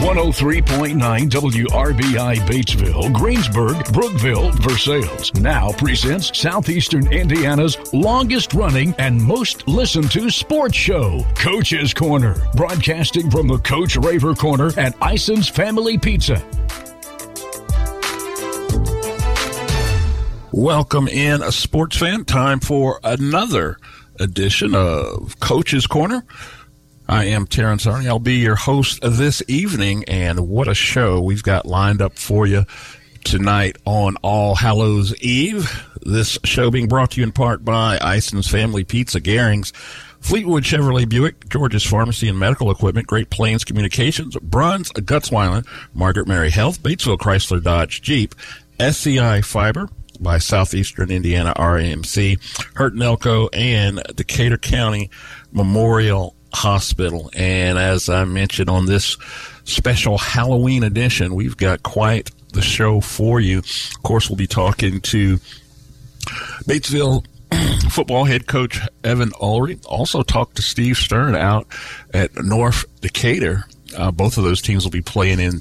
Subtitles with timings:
[0.00, 0.96] 103.9
[1.28, 10.30] WRBI Batesville, Greensburg, Brookville, Versailles now presents Southeastern Indiana's longest running and most listened to
[10.30, 16.42] sports show, Coach's Corner, broadcasting from the Coach Raver Corner at Ison's Family Pizza.
[20.50, 22.24] Welcome in, a sports fan.
[22.24, 23.76] Time for another
[24.18, 26.24] edition of Coach's Corner.
[27.10, 28.06] I am Terrence Arney.
[28.06, 32.46] I'll be your host this evening, and what a show we've got lined up for
[32.46, 32.66] you
[33.24, 35.88] tonight on All Hallows Eve.
[36.02, 39.74] This show being brought to you in part by Ison's Family Pizza, Garings,
[40.20, 46.50] Fleetwood Chevrolet Buick, George's Pharmacy and Medical Equipment, Great Plains Communications, Bruns, Gutzwiller, Margaret Mary
[46.50, 48.36] Health, Batesville Chrysler Dodge Jeep,
[48.78, 49.88] SCI Fiber,
[50.20, 52.38] by Southeastern Indiana REMC,
[52.76, 55.10] Hurt Elko, and Decatur County
[55.50, 57.30] Memorial Hospital.
[57.34, 59.16] And as I mentioned on this
[59.64, 63.58] special Halloween edition, we've got quite the show for you.
[63.58, 65.38] Of course, we'll be talking to
[66.66, 67.24] Batesville
[67.90, 69.84] football head coach Evan Ulrich.
[69.86, 71.66] Also talked to Steve Stern out
[72.12, 73.64] at North Decatur.
[73.96, 75.60] Uh, both of those teams will be playing in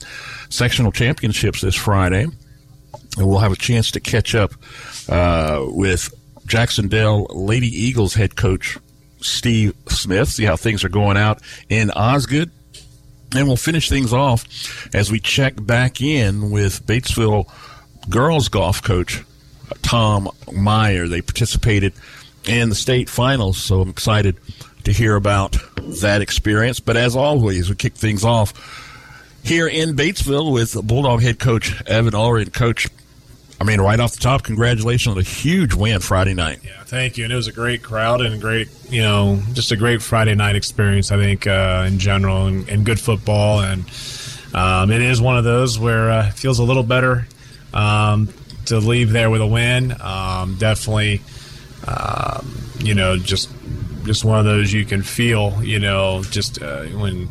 [0.49, 2.27] sectional championships this Friday
[3.17, 4.53] and we'll have a chance to catch up
[5.09, 6.13] uh, with
[6.45, 8.77] Jac-Cen-Del Lady Eagles head coach
[9.21, 12.51] Steve Smith, see how things are going out in Osgood.
[13.35, 17.47] And we'll finish things off as we check back in with Batesville
[18.09, 19.19] girls golf coach
[19.71, 21.07] uh, Tom Meyer.
[21.07, 21.93] They participated
[22.45, 24.37] in the state finals, so I'm excited
[24.85, 25.57] to hear about
[26.01, 26.79] that experience.
[26.79, 28.53] But as always, we kick things off
[29.43, 32.51] here in Batesville with Bulldog head coach Evan Ulrich.
[32.51, 32.87] Coach,
[33.61, 36.59] I mean, right off the top, congratulations on a huge win Friday night.
[36.63, 37.25] Yeah, thank you.
[37.25, 40.55] And it was a great crowd and great, you know, just a great Friday night
[40.55, 43.59] experience, I think, uh, in general, and, and, good football.
[43.59, 43.83] And
[44.53, 47.27] um, it is one of those where uh, it feels a little better
[47.73, 48.30] um,
[48.67, 49.93] to leave there with a win.
[49.99, 51.21] Um, definitely,
[51.85, 53.49] um, you know, just
[54.05, 57.30] just one of those you can feel, you know, just uh, when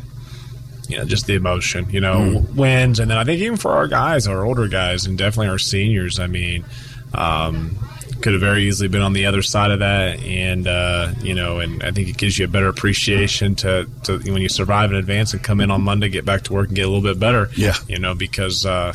[0.89, 2.55] you know, just the emotion, you know, mm.
[2.55, 2.99] wins.
[2.99, 6.19] And then I think even for our guys, our older guys, and definitely our seniors,
[6.19, 6.65] I mean,
[7.13, 7.77] um,
[8.21, 10.19] could have very easily been on the other side of that.
[10.19, 14.17] And, uh, you know, and I think it gives you a better appreciation to, to
[14.17, 16.75] when you survive in advance and come in on Monday, get back to work and
[16.75, 17.49] get a little bit better.
[17.55, 17.75] Yeah.
[17.87, 18.93] You know, because, uh,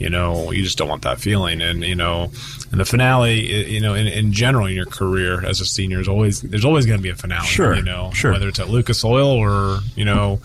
[0.00, 1.60] you know, you just don't want that feeling.
[1.60, 2.30] And, you know,
[2.70, 6.08] and the finale, you know, in, in general in your career as a senior is
[6.08, 7.46] always, there's always going to be a finale.
[7.46, 7.76] Sure.
[7.76, 8.32] You know, sure.
[8.32, 10.40] whether it's at Lucas Oil or, you know,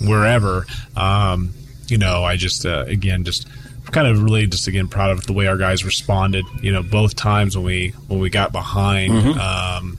[0.00, 0.66] wherever.
[0.96, 1.54] Um,
[1.88, 3.46] you know, I just uh, again just
[3.90, 6.44] kind of really just again proud of the way our guys responded.
[6.60, 9.12] You know, both times when we when we got behind.
[9.12, 9.38] Mm-hmm.
[9.38, 9.98] Um,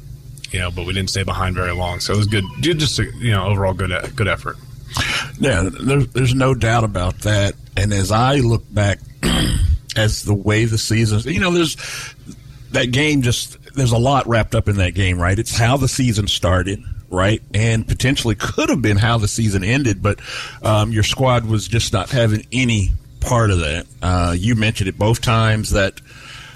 [0.51, 2.43] you know, but we didn't stay behind very long, so it was good.
[2.59, 4.57] Just a, you know, overall good good effort.
[5.39, 7.53] Yeah, there's, there's no doubt about that.
[7.77, 8.99] And as I look back
[9.95, 11.77] as the way the season, you know, there's
[12.71, 13.21] that game.
[13.21, 15.37] Just there's a lot wrapped up in that game, right?
[15.37, 17.41] It's how the season started right?
[17.53, 20.19] And potentially could have been how the season ended, but
[20.63, 23.85] um, your squad was just not having any part of that.
[24.01, 26.01] Uh, you mentioned it both times that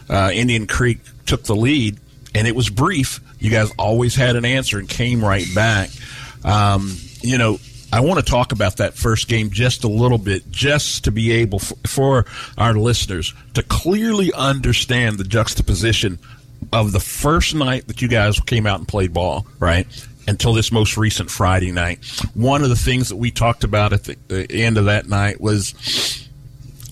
[0.09, 1.99] uh, Indian Creek took the lead,
[2.35, 3.19] and it was brief.
[3.39, 5.89] You guys always had an answer and came right back.
[6.43, 7.59] Um, you know,
[7.91, 11.31] I want to talk about that first game just a little bit, just to be
[11.31, 12.25] able for, for
[12.57, 16.17] our listeners to clearly understand the juxtaposition
[16.71, 19.85] of the first night that you guys came out and played ball, right?
[20.27, 22.03] Until this most recent Friday night.
[22.33, 25.41] One of the things that we talked about at the, the, end of that night
[25.41, 25.73] was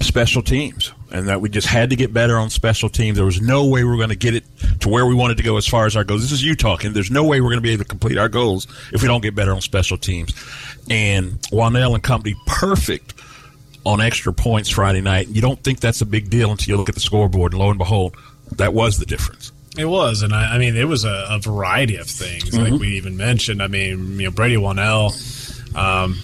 [0.01, 3.17] special teams, and that we just had to get better on special teams.
[3.17, 4.43] There was no way we were going to get it
[4.81, 6.21] to where we wanted to go as far as our goals.
[6.21, 6.93] This is you talking.
[6.93, 9.21] There's no way we're going to be able to complete our goals if we don't
[9.21, 10.33] get better on special teams.
[10.89, 13.13] And Wanell and company, perfect
[13.85, 15.27] on extra points Friday night.
[15.27, 17.69] You don't think that's a big deal until you look at the scoreboard, and lo
[17.69, 18.15] and behold,
[18.53, 19.51] that was the difference.
[19.77, 22.43] It was, and I, I mean, it was a, a variety of things.
[22.43, 22.73] Mm-hmm.
[22.73, 25.11] Like we even mentioned, I mean, you know, Brady Wanell
[25.75, 26.19] um,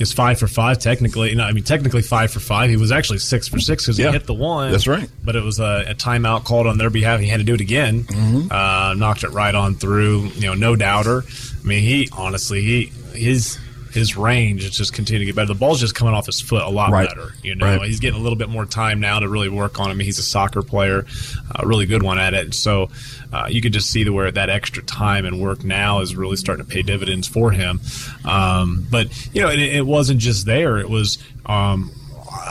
[0.00, 1.32] is five for five technically.
[1.34, 2.70] Know, I mean, technically five for five.
[2.70, 4.72] He was actually six for six because yeah, he hit the one.
[4.72, 5.08] That's right.
[5.24, 7.20] But it was a, a, timeout called on their behalf.
[7.20, 8.02] He had to do it again.
[8.02, 8.50] Mm-hmm.
[8.50, 10.26] Uh, knocked it right on through.
[10.34, 11.22] You know, no doubter.
[11.22, 13.58] I mean, he honestly, he his
[13.92, 15.52] his range is just continuing to get better.
[15.52, 17.08] The ball's just coming off his foot a lot right.
[17.08, 17.32] better.
[17.42, 17.82] You know, right.
[17.82, 19.98] he's getting a little bit more time now to really work on him.
[19.98, 21.06] He's a soccer player,
[21.54, 22.54] a really good one at it.
[22.54, 22.90] So
[23.32, 26.36] uh, you could just see the, where that extra time and work now is really
[26.36, 27.80] starting to pay dividends for him.
[28.24, 30.78] Um, but you know, it, it, wasn't just there.
[30.78, 31.90] It was, um,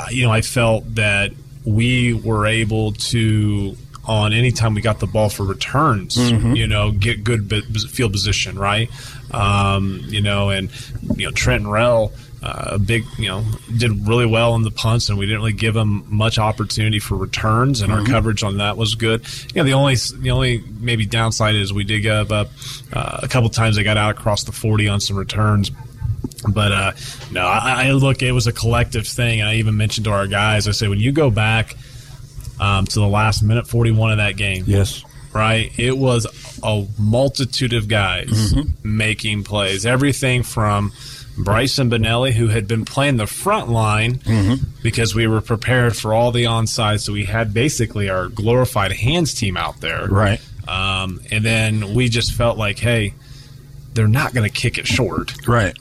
[0.09, 1.31] you know, I felt that
[1.65, 3.75] we were able to
[4.07, 6.55] on anytime we got the ball for returns, mm-hmm.
[6.55, 7.51] you know, get good
[7.89, 8.89] field position, right?
[9.31, 10.69] Um, you know, and
[11.17, 13.43] you know Trent Rell, uh, a big, you know,
[13.77, 17.15] did really well on the punts, and we didn't really give them much opportunity for
[17.15, 19.25] returns, and our coverage on that was good.
[19.53, 22.47] You know, the only the only maybe downside is we did give up
[22.93, 23.75] uh, a couple times.
[23.75, 25.71] They got out across the forty on some returns.
[26.47, 26.91] But uh,
[27.31, 28.21] no, I, I look.
[28.21, 30.67] It was a collective thing, and I even mentioned to our guys.
[30.67, 31.75] I said, when you go back
[32.59, 35.03] um, to the last minute forty-one of that game, Yes.
[35.33, 35.71] right?
[35.77, 36.25] It was
[36.63, 38.97] a multitude of guys Mm-hmm.
[38.97, 39.85] making plays.
[39.85, 40.91] Everything from
[41.37, 44.63] Bryson Benelli, who had been playing the front line Mm-hmm.
[44.83, 49.33] because we were prepared for all the onside, so we had basically our glorified hands
[49.33, 50.07] team out there.
[50.07, 50.41] Right.
[50.67, 53.13] Um, and then we just felt like, hey,
[53.93, 55.47] they're not going to kick it short.
[55.47, 55.77] Right.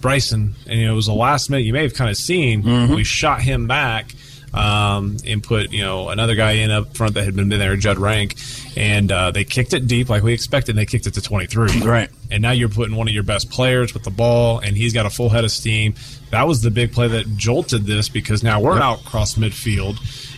[0.00, 1.64] Bryson, and you know, it was the last minute.
[1.64, 2.94] You may have kind of seen Mm-hmm.
[2.94, 4.12] we shot him back
[4.54, 7.98] um, and put you know another guy in up front that had been there, Judd
[7.98, 8.36] Rank,
[8.76, 10.70] and uh, they kicked it deep like we expected.
[10.72, 11.80] and They kicked it to twenty three.
[11.80, 12.08] Right.
[12.30, 15.06] And now you're putting one of your best players with the ball, and he's got
[15.06, 15.94] a full head of steam.
[16.30, 19.96] That was the big play that jolted this because now we're out across midfield,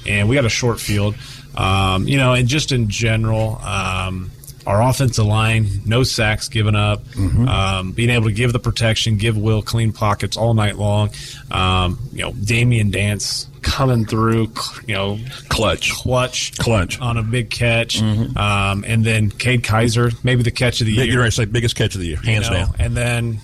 [0.08, 1.14] and we got a short field.
[1.56, 4.32] Um, you know, and just in general, um,
[4.66, 9.36] our offensive line, no sacks given up, um, being able to give the protection, give
[9.36, 11.10] Will clean pockets all night long.
[11.52, 14.52] Um, you know, Damian Dance coming through,
[14.87, 15.19] you know,
[15.49, 15.93] Clutch.
[15.93, 17.00] clutch, Clutch.
[17.00, 21.05] on a big catch, um, and then Cade Kaiser, maybe the catch of the year.
[21.05, 21.32] You're right.
[21.32, 22.75] Say biggest catch of the year, hands you know, down.
[22.78, 23.38] And then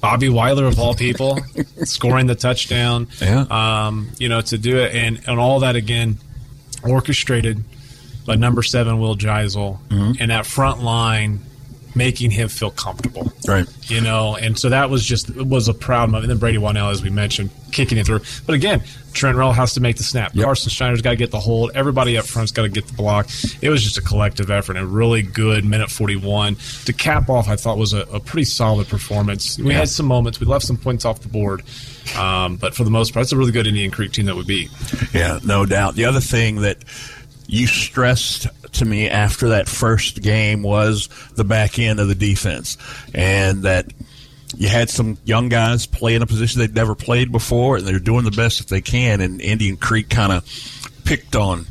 [0.00, 1.38] Bobby Weiler of all people
[1.84, 3.06] scoring the touchdown.
[3.20, 3.46] Yeah.
[3.50, 6.18] Um, you know, to do it and, and all that again
[6.84, 7.64] orchestrated
[8.26, 10.12] by number seven Will Geisel Mm-hmm.
[10.20, 11.40] and that front line
[11.98, 13.30] making him feel comfortable.
[13.46, 13.66] Right.
[13.90, 16.24] You know, and so that was just it was a proud moment.
[16.24, 18.20] And then Brady Wanell, as we mentioned, kicking it through.
[18.46, 20.34] But again, Trent Rell has to make the snap.
[20.34, 20.44] Yep.
[20.44, 21.72] Carson Schneider's got to get the hold.
[21.74, 23.28] Everybody up front's got to get the block.
[23.60, 26.56] It was just a collective effort and a really good minute 41
[26.86, 27.48] to cap off.
[27.48, 29.58] I thought was a, a pretty solid performance.
[29.58, 29.80] We Yeah.
[29.80, 30.40] had some moments.
[30.40, 31.62] We left some points off the board,
[32.16, 34.44] um, but for the most part, it's a really good Indian Creek team that we
[34.44, 34.70] beat.
[35.12, 35.94] Yeah, no doubt.
[35.96, 36.78] The other thing that
[37.46, 38.46] you stressed
[38.78, 42.76] to me after that first game was the back end of the defense,
[43.14, 43.92] and that
[44.56, 47.98] you had some young guys play in a position they'd never played before, and they're
[47.98, 49.20] doing the best that they can.
[49.20, 50.44] And Indian Creek kind of
[51.04, 51.66] picked on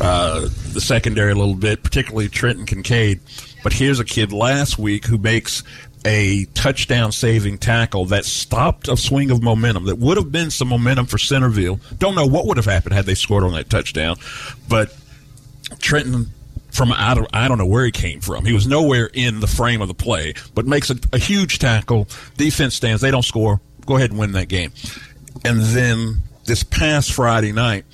[0.00, 0.40] uh,
[0.72, 3.20] the secondary a little bit, particularly Trenton Kincaid.
[3.62, 5.62] But here's a kid last week who makes
[6.04, 10.68] a touchdown saving tackle that stopped a swing of momentum that would have been some
[10.68, 11.78] momentum for Centerville.
[11.98, 14.16] Don't know what would have happened had they scored on that touchdown,
[14.68, 14.96] but
[15.78, 16.26] Trenton
[16.72, 18.44] from I don't, I don't know where he came from.
[18.44, 22.08] He was nowhere in the frame of the play, but makes a, a huge tackle.
[22.36, 23.02] Defense stands.
[23.02, 23.60] They don't score.
[23.86, 24.72] Go ahead and win that game.
[25.44, 27.84] And then this past Friday night,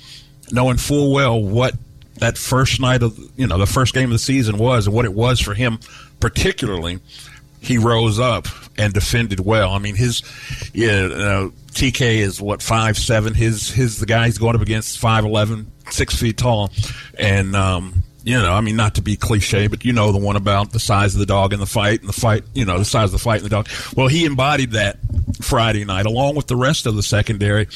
[0.51, 1.75] knowing full well what
[2.15, 5.05] that first night of you know the first game of the season was and what
[5.05, 5.79] it was for him
[6.19, 6.99] particularly,
[7.61, 8.47] he rose up
[8.77, 9.71] and defended well.
[9.71, 10.23] I mean his
[10.73, 13.33] yeah, know, TK is what five seven.
[13.33, 16.71] His his the guy he's going up against five eleven, six feet tall,
[17.17, 20.35] and um, you know, I mean, not to be cliche, but you know the one
[20.35, 22.85] about the size of the dog in the fight, and the fight, you know, the
[22.85, 23.67] size of the fight and the dog.
[23.95, 24.97] Well, he embodied that
[25.41, 27.67] Friday night, along with the rest of the secondary.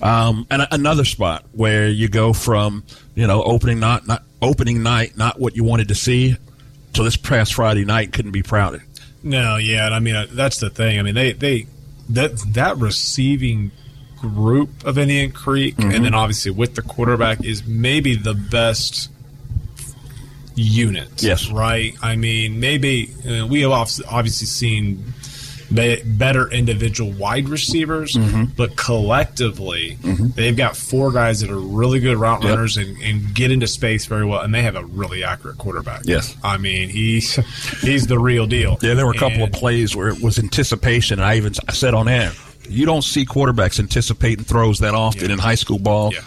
[0.00, 2.84] Um, and a- another spot where you go from,
[3.14, 6.36] you know, opening not not opening night, not what you wanted to see,
[6.94, 8.84] to this past Friday night, couldn't be prouder.
[9.22, 10.98] No, yeah, and I mean uh, that's the thing.
[10.98, 11.66] I mean they they
[12.08, 13.70] that that receiving
[14.18, 19.10] group of Indian Creek, and then obviously with the quarterback is maybe the best
[20.60, 21.22] unit.
[21.22, 21.50] Yes.
[21.50, 21.94] right.
[22.02, 25.04] I mean, maybe uh, we have obviously seen
[25.72, 28.16] be- better individual wide receivers,
[28.56, 29.96] but collectively
[30.34, 32.50] they've got four guys that are really good route Yep.
[32.50, 36.02] runners and, and get into space very well, and they have a really accurate quarterback.
[36.04, 36.36] Yes.
[36.42, 37.34] I mean he's
[37.80, 38.78] he's the real deal.
[38.82, 41.52] Yeah, there were a couple And- of plays where it was anticipation, and I even
[41.68, 42.32] I said on air,
[42.68, 45.34] you don't see quarterbacks anticipating throws that often Yeah.
[45.34, 46.12] in high school ball.
[46.12, 46.20] Yeah.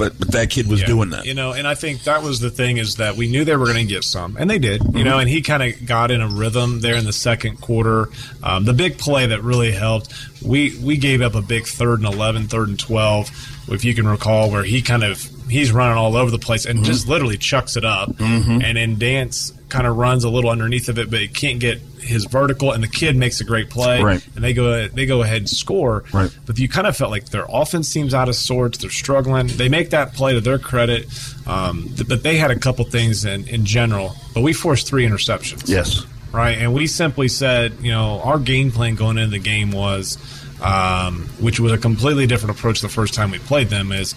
[0.00, 0.86] But but that kid was Yeah.
[0.86, 1.26] doing that.
[1.26, 3.66] You know, and I think that was the thing is that we knew they were
[3.66, 4.80] going to get some, and they did.
[4.80, 4.96] Mm-hmm.
[4.98, 8.08] You know, and he kind of got in a rhythm there in the second quarter.
[8.42, 12.12] Um, the big play that really helped, we we gave up a big third and
[12.12, 13.30] 11, third and twelve,
[13.68, 15.18] if you can recall, where he kind of
[15.50, 17.10] he's running all over the place and just Mm-hmm.
[17.12, 21.10] literally chucks it up, and then Dance kind of runs a little underneath of it,
[21.10, 24.26] but he can't get his vertical, and the kid makes a great play, Right.
[24.34, 26.30] and they go they go ahead and score, Right.
[26.46, 28.78] but you kind of felt like their offense seems out of sorts.
[28.78, 29.46] They're struggling.
[29.48, 31.06] They make that play to their credit,
[31.46, 34.16] um, but they had a couple things in, in general.
[34.34, 35.68] But we forced three interceptions.
[35.68, 36.04] Yes.
[36.32, 36.58] Right.
[36.58, 40.16] And we simply said, you know, our game plan going into the game was,
[40.62, 44.14] um, which was a completely different approach the first time we played them, is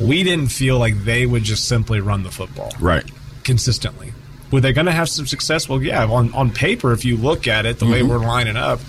[0.00, 3.04] we didn't feel like they would just simply run the football Right.
[3.44, 4.12] consistently.
[4.50, 5.68] Were they going to have some success?
[5.68, 6.06] Well, yeah.
[6.06, 8.08] On, on paper, if you look at it, the way Mm-hmm.
[8.08, 8.80] we're lining up,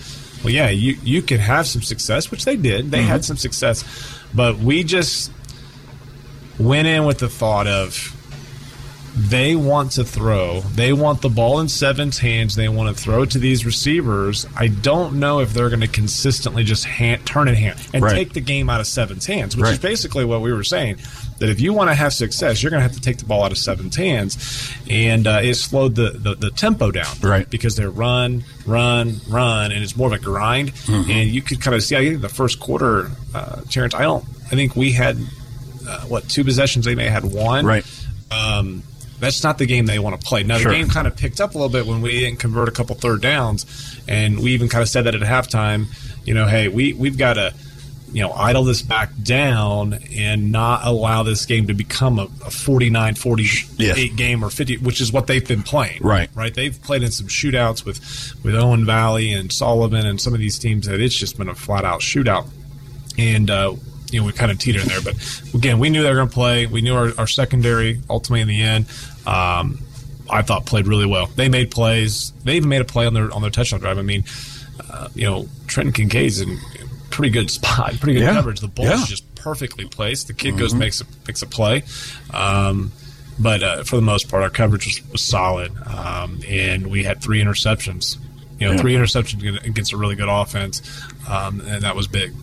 [0.43, 2.91] well, yeah, you you could have some success, which they did.
[2.91, 3.07] They mm-hmm.
[3.07, 3.83] had some success,
[4.33, 5.31] but we just
[6.57, 8.15] went in with the thought of
[9.15, 10.61] they want to throw.
[10.61, 12.55] They want the ball in Seven's hands.
[12.55, 14.45] They want to throw it to these receivers.
[14.55, 18.13] I don't know if they're going to consistently just hand, turn it hand and right.
[18.13, 19.73] take the game out of Seven's hands, which right.
[19.73, 20.97] is basically what we were saying.
[21.39, 23.43] That if you want to have success, you're going to have to take the ball
[23.43, 27.49] out of Seven's hands, and uh, it slowed the, the, the tempo down, right?
[27.49, 30.73] Because they're run, run, run, and it's more of a grind.
[30.73, 31.11] Mm-hmm.
[31.11, 31.95] And you could kind of see.
[31.95, 33.95] I think the first quarter, uh, Terrence.
[33.95, 34.23] I don't.
[34.45, 35.17] I think we had
[35.87, 36.85] uh, what two possessions?
[36.85, 37.85] They may have had one, right?
[38.31, 38.83] Um,
[39.19, 40.43] that's not the game they want to play.
[40.43, 40.71] Now, sure.
[40.71, 42.95] the game kind of picked up a little bit when we didn't convert a couple
[42.95, 45.87] third downs, and we even kind of said that at halftime.
[46.25, 47.53] You know, hey, we we've got to
[48.11, 52.49] you know idle this back down and not allow this game to become a, a
[52.49, 54.13] 49 48 yes.
[54.15, 57.27] game or 50 which is what they've been playing right right they've played in some
[57.27, 57.99] shootouts with
[58.43, 61.55] with owen valley and sullivan and some of these teams that it's just been a
[61.55, 62.47] flat out shootout
[63.17, 63.75] and uh,
[64.11, 65.01] you know, we kind of teetered in there.
[65.01, 65.15] But
[65.53, 66.65] again, we knew they were going to play.
[66.65, 68.85] We knew our, our, secondary ultimately in the end.
[69.25, 69.79] Um,
[70.29, 71.27] I thought played really well.
[71.27, 72.31] They made plays.
[72.43, 73.97] They even made a play on their on their touchdown drive.
[73.97, 74.23] I mean,
[74.89, 76.57] uh, you know, Trenton Kincaid's in
[77.09, 78.33] pretty good spot, pretty good yeah.
[78.33, 78.59] coverage.
[78.59, 79.03] The ball yeah.
[79.05, 80.27] just perfectly placed.
[80.27, 80.59] The kid mm-hmm.
[80.59, 81.83] goes makes a makes a play.
[82.33, 82.91] Um,
[83.39, 87.21] but uh, for the most part, our coverage was, was solid, um, and we had
[87.21, 88.17] three interceptions.
[88.59, 88.81] You know, yeah.
[88.81, 90.81] three interceptions against a really good offense,
[91.29, 92.33] um, and that was big.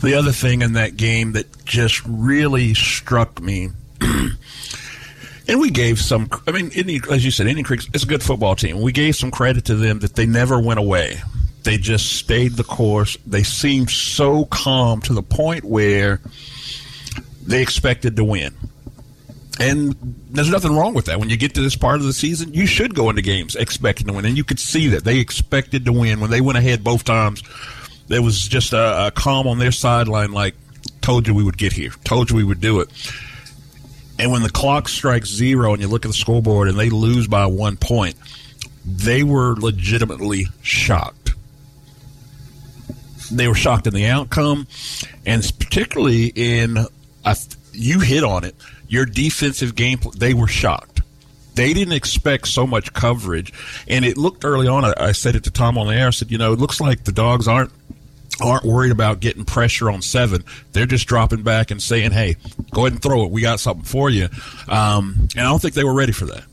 [0.00, 3.70] The other thing in that game that just really struck me.
[4.00, 6.28] and we gave some.
[6.46, 6.70] I mean,
[7.10, 8.80] as you said, Indian Creek is a good football team.
[8.80, 11.20] We gave some credit to them that they never went away.
[11.64, 13.16] They just stayed the course.
[13.26, 16.20] They seemed so calm to the point where
[17.42, 18.54] they expected to win.
[19.60, 19.94] And
[20.30, 21.20] there's nothing wrong with that.
[21.20, 24.08] When you get to this part of the season, you should go into games expecting
[24.08, 24.24] to win.
[24.24, 26.20] And you could see that they expected to win.
[26.20, 27.42] When they went ahead both times,
[28.08, 30.54] there was just a, a calm on their sideline, like,
[31.00, 32.90] told you we would get here, told you we would do it.
[34.18, 37.26] And when the clock strikes zero and you look at the scoreboard and they lose
[37.26, 38.16] by one point,
[38.84, 41.32] they were legitimately shocked.
[43.32, 44.66] They were shocked in the outcome,
[45.24, 46.76] and particularly in,
[47.24, 47.34] uh,
[47.72, 48.54] you hit on it,
[48.86, 49.98] your defensive game.
[50.16, 51.00] They were shocked.
[51.54, 53.52] They didn't expect so much coverage,
[53.88, 54.84] and it looked early on.
[54.84, 56.08] I, I said it to Tom on the air.
[56.08, 57.72] I said, you know, it looks like the dogs aren't
[58.40, 60.44] aren't worried about getting pressure on seven.
[60.72, 62.36] They're just dropping back and saying, "Hey,
[62.72, 63.30] go ahead and throw it.
[63.30, 64.28] We got something for you."
[64.68, 66.44] Um, and I don't think they were ready for that.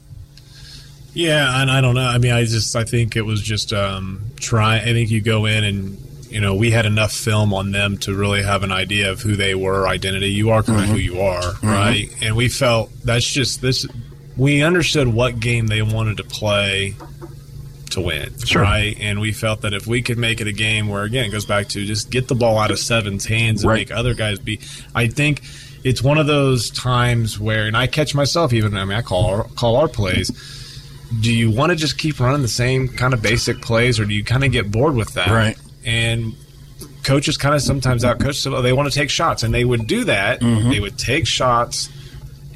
[1.14, 2.08] Yeah, and I don't know.
[2.08, 4.78] I mean, I just I think it was just um, try.
[4.78, 5.98] I think you go in and
[6.30, 9.36] you know we had enough film on them to really have an idea of who
[9.36, 10.32] they were, identity.
[10.32, 10.94] You are kind of mm-hmm.
[10.94, 11.68] who you are, mm-hmm.
[11.68, 12.10] right?
[12.22, 13.86] And we felt that's just this.
[14.38, 16.96] We understood what game they wanted to play
[17.92, 18.62] to win, sure.
[18.62, 18.96] right?
[19.00, 21.46] And we felt that if we could make it a game where, again, it goes
[21.46, 23.80] back to just get the ball out of Seven's hands and right.
[23.80, 24.60] make other guys be.
[24.96, 25.42] I think
[25.84, 28.76] it's one of those times where, and I catch myself even.
[28.76, 30.30] I mean, I call our, call our plays.
[31.22, 34.14] Do you want to just keep running the same kind of basic plays, or do
[34.14, 35.28] you kind of get bored with that?
[35.28, 35.58] Right.
[35.84, 36.34] And
[37.04, 39.88] coaches kind of sometimes out coach, so they want to take shots, and they would
[39.88, 40.40] do that.
[40.40, 40.70] Mm-hmm.
[40.70, 41.90] They would take shots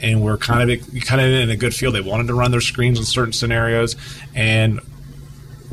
[0.01, 1.95] and we're kind of kind of in a good field.
[1.95, 3.95] They wanted to run their screens in certain scenarios,
[4.33, 4.79] and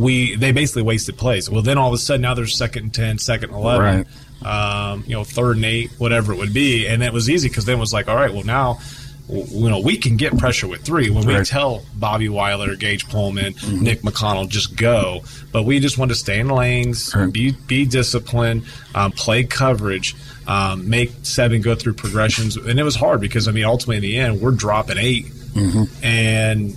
[0.03, 1.49] we they basically wasted plays.
[1.49, 4.07] Well, then all of a sudden now there's second and 10, second and 11,
[4.43, 4.91] right.
[4.93, 6.87] um, you know, third and eight, whatever it would be.
[6.87, 8.81] And it was easy because then it was like, all right, well, now,
[9.29, 11.09] you know, we can get pressure with three.
[11.09, 13.83] When we tell Bobby Weiler, Gage Pullman, mm-hmm.
[13.83, 15.23] Nick McConnell, just go.
[15.53, 17.33] But we just want to stay in lanes, right.
[17.33, 20.17] be, be disciplined, um, play coverage.
[20.45, 24.03] Um, make seven go through progressions, and it was hard because I mean, ultimately in
[24.03, 26.05] the end, we're dropping 8 mm-hmm.
[26.05, 26.77] and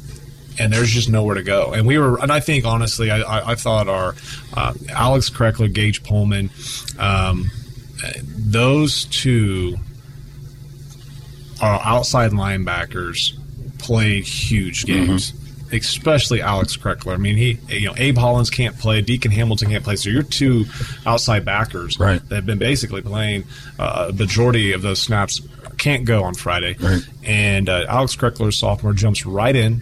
[0.59, 1.73] and there's just nowhere to go.
[1.73, 4.15] And we were, and I think honestly, I, I, I thought our
[4.53, 6.49] uh, Alex Kreckler, Gage Pullman,
[6.99, 7.51] um,
[8.37, 9.77] those two
[11.61, 13.33] our outside linebackers
[13.79, 15.05] played huge mm-hmm.
[15.05, 15.31] games.
[15.31, 15.41] Mm-hmm.
[15.71, 17.15] Especially Alex Kreckler.
[17.15, 19.95] I mean, he, you know, Abe Hollins can't play, Deacon Hamilton can't play.
[19.95, 20.65] So you're two
[21.07, 22.21] outside backers right.
[22.29, 23.45] that have been basically playing
[23.79, 25.41] uh, a majority of those snaps
[25.77, 26.77] can't go on Friday.
[26.79, 27.01] Right.
[27.23, 29.81] And uh, Alex Kreckler, sophomore, jumps right in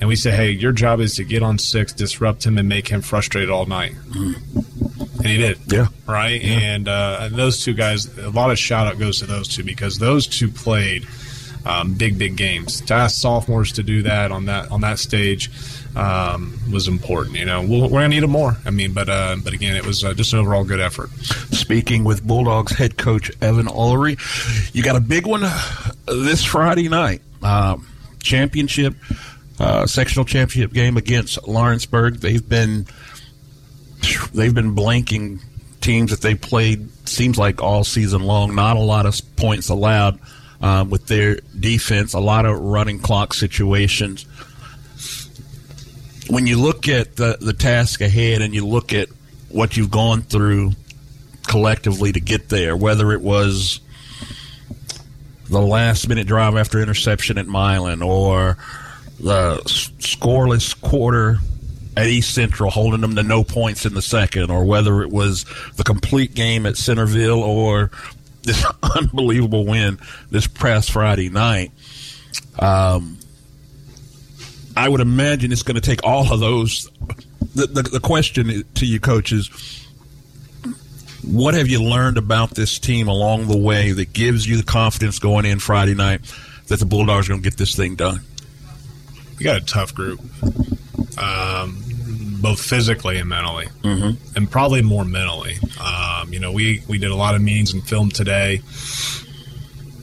[0.00, 2.88] and we say, hey, your job is to get on six, disrupt him, and make
[2.88, 3.94] him frustrated all night.
[4.14, 5.58] And he did.
[5.66, 5.88] Yeah.
[6.06, 6.40] Right?
[6.40, 6.58] Yeah.
[6.58, 9.98] And uh, those two guys, a lot of shout out goes to those two because
[9.98, 11.06] those two played
[11.66, 12.80] um, big, big games.
[12.82, 15.50] To ask sophomores to do that on that on that stage
[15.96, 17.36] um, was important.
[17.36, 18.56] You know, we are going to need them more.
[18.64, 21.10] I mean, but uh, but again, it was uh, just an overall good effort.
[21.50, 24.16] Speaking with Bulldogs head coach Evan Ullery,
[24.74, 25.42] you got a big one
[26.06, 27.22] this Friday night.
[27.42, 27.86] Um,
[28.22, 28.94] championship
[29.60, 32.16] uh, sectional championship game against Lawrenceburg.
[32.16, 32.86] They've been
[34.32, 35.40] they've been blanking
[35.80, 36.88] teams that they played.
[37.08, 38.54] Seems like all season long.
[38.54, 40.18] Not a lot of points allowed
[40.60, 42.14] um, with their defense.
[42.14, 44.26] A lot of running clock situations.
[46.28, 49.08] When you look at the the task ahead, and you look at
[49.48, 50.72] what you've gone through
[51.46, 53.80] collectively to get there, whether it was
[55.48, 58.58] the last minute drive after interception at Milan or
[59.20, 61.38] the scoreless quarter
[61.96, 65.44] at East Central, holding them to no points in the second, or whether it was
[65.76, 67.90] the complete game at Centerville or
[68.42, 68.64] this
[68.96, 69.98] unbelievable win
[70.30, 71.72] this past Friday night.
[72.58, 73.18] Um,
[74.76, 76.88] I would imagine it's going to take all of those.
[77.54, 79.48] The, the, the question to you, coaches,
[81.24, 85.18] what have you learned about this team along the way that gives you the confidence
[85.18, 86.20] going in Friday night
[86.68, 88.20] that the Bulldogs are going to get this thing done?
[89.38, 90.20] We got a tough group.
[91.18, 91.82] Um,
[92.40, 94.36] both physically and mentally, mm-hmm.
[94.36, 95.56] and probably more mentally.
[95.80, 98.62] Um, you know, we we did a lot of meetings and film today.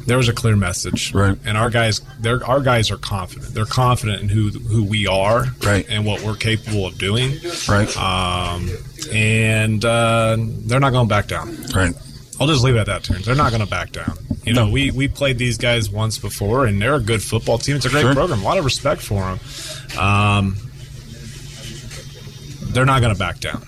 [0.06, 1.38] There was a clear message, right?
[1.46, 3.54] And our guys, our guys are confident.
[3.54, 7.38] They're confident in who who we are, right, and what we're capable of doing,
[7.68, 7.98] right.
[7.98, 8.70] Um,
[9.12, 11.96] and uh, they're not going to back down, right.
[12.39, 13.25] I'll just leave it at that, Terrence.
[13.25, 14.18] They're not going to back down.
[14.46, 14.72] You know, no.
[14.72, 17.78] we, we played these guys once before, and they're a good football team.
[17.78, 18.14] It's a great sure.
[18.14, 18.42] program.
[18.42, 20.00] A lot of respect for them.
[20.00, 20.58] Um,
[22.72, 23.66] they're not going to back down.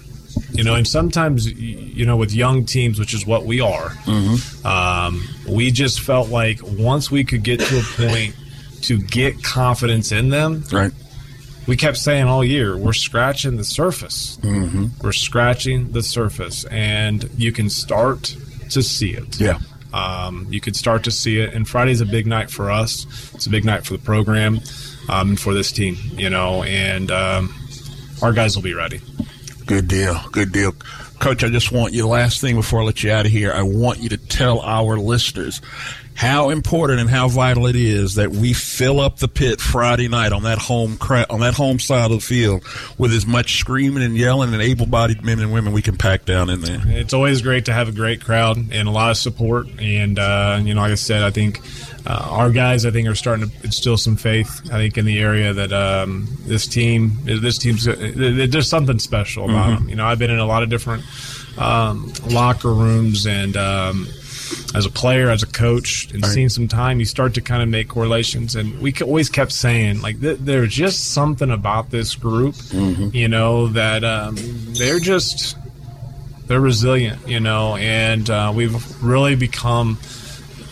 [0.51, 4.67] You know, and sometimes, you know, with young teams, which is what we are, mm-hmm.
[4.67, 8.36] um, we just felt like once we could get to a point
[8.84, 10.91] to get confidence in them, right?
[11.67, 14.38] We kept saying all year, we're scratching the surface.
[14.41, 14.88] Mm-hmm.
[15.01, 18.36] We're scratching the surface, and you can start
[18.69, 19.39] to see it.
[19.39, 19.60] Yeah.
[19.98, 23.06] Um, you could start to see it, and Friday's a big night for us.
[23.34, 24.60] It's a big night for the program
[25.10, 27.54] um, and for this team, you know, and um,
[28.22, 29.01] our guys will be ready.
[29.66, 30.20] Good deal.
[30.32, 30.74] Good deal.
[31.20, 33.63] Coach, I just want you, last thing before I let you out of here, I
[33.63, 35.62] want you to tell our listeners
[36.17, 40.31] how important and how vital it is that we fill up the pit Friday night
[40.31, 42.63] on that home cra- on that home side of the field
[42.98, 46.50] with as much screaming and yelling and able-bodied men and women we can pack down
[46.50, 46.81] in there.
[46.87, 49.68] It's always great to have a great crowd and a lot of support.
[49.79, 51.61] And uh, you know, like I said, I think
[52.07, 54.61] uh, our guys, I think, are starting to instill some faith.
[54.72, 59.68] I think in the area that um, this team, this team's, there's something special about
[59.68, 59.75] mm-hmm.
[59.75, 59.89] them.
[59.89, 61.03] You know, I've been in a lot of different
[61.59, 63.55] um, locker rooms and.
[63.55, 64.07] Um,
[64.77, 66.31] as a player, as a coach, and right.
[66.31, 68.55] seeing some time, you start to kind of make correlations.
[68.55, 73.09] And we always kept saying, like, th- there's just something about this group, mm-hmm.
[73.16, 74.35] you know, that um,
[74.77, 75.57] they're just
[76.48, 79.98] they're resilient, you know, and uh, we've really become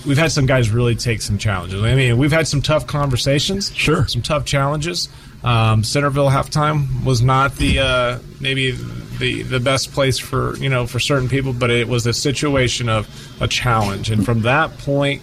[0.05, 1.83] we've had some guys really take some challenges.
[1.83, 5.09] I mean, we've had some tough conversations, sure, some tough challenges.
[5.45, 10.87] Um, Centerville halftime was not the uh, maybe the the best place for you know
[10.87, 13.07] for certain people, but it was a situation of
[13.39, 15.21] a challenge, and from that point,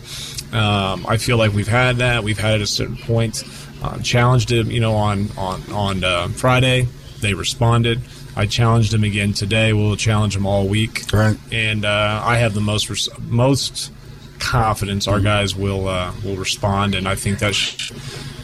[0.53, 2.23] um, I feel like we've had that.
[2.23, 3.45] We've had it at certain points.
[3.83, 6.87] Uh, challenged him, you know, on on on uh, Friday.
[7.21, 8.01] They responded.
[8.37, 9.73] I challenged him again today.
[9.73, 11.03] We'll challenge him all week.
[11.13, 11.37] Right.
[11.51, 13.93] And uh, I have the most res- most
[14.39, 18.01] confidence our guys will uh, will respond, and I think that should,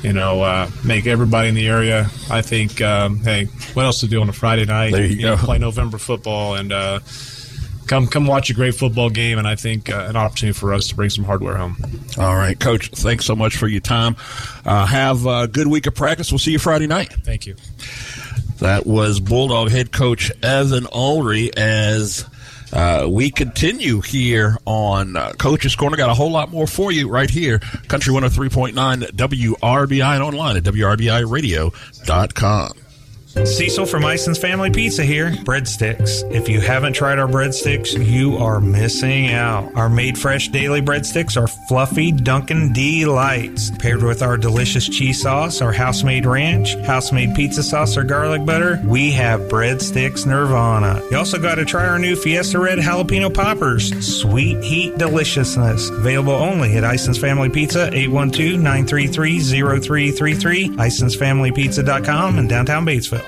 [0.08, 2.10] you know uh, make everybody in the area.
[2.30, 3.44] I think um, hey,
[3.74, 4.92] what else to do on a Friday night?
[4.92, 5.36] There you, you go.
[5.36, 6.72] Know, play November football and.
[6.72, 7.00] Uh,
[7.86, 10.88] come, come watch a great football game, and I think uh, an opportunity for us
[10.88, 11.76] to bring some hardware home.
[12.18, 12.90] All right, Coach.
[12.90, 14.14] Thanks so much for your time.
[14.64, 16.30] Uh, have a good week of practice.
[16.30, 17.14] We'll see you Friday night.
[17.24, 17.56] Thank you.
[18.58, 22.26] That was Bulldog head coach Evan Ulrey as
[22.72, 25.96] uh, we continue here on uh, Coach's Corner.
[25.96, 27.58] Got a whole lot more for you right here.
[27.88, 28.72] Country 103.9
[29.12, 32.87] WRBI and online at WRBIRadio.com.
[33.46, 35.30] Cecil from Ison's Family Pizza here.
[35.30, 36.28] Breadsticks.
[36.32, 39.74] If you haven't tried our breadsticks, you are missing out.
[39.74, 43.70] Our made fresh daily breadsticks are fluffy Dunkin' delights.
[43.78, 48.04] Paired with our delicious cheese sauce, our house made ranch, house made pizza sauce, or
[48.04, 51.02] garlic butter, we have breadsticks nirvana.
[51.10, 54.20] You also got to try our new Fiesta Red Jalapeno Poppers.
[54.20, 55.90] Sweet heat deliciousness.
[55.90, 63.27] Available only at Ison's Family Pizza, 812 933 0333, IsonsFamilyPizza.com, in downtown Batesville.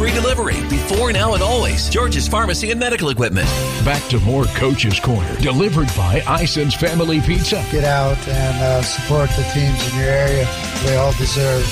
[0.00, 1.90] Free delivery before, now, and always.
[1.90, 3.46] George's Pharmacy and Medical Equipment.
[3.84, 7.62] Back to more Coach's Corner, delivered by Ison's Family Pizza.
[7.70, 10.48] Get out and uh, support the teams in your area.
[10.84, 11.68] They all deserve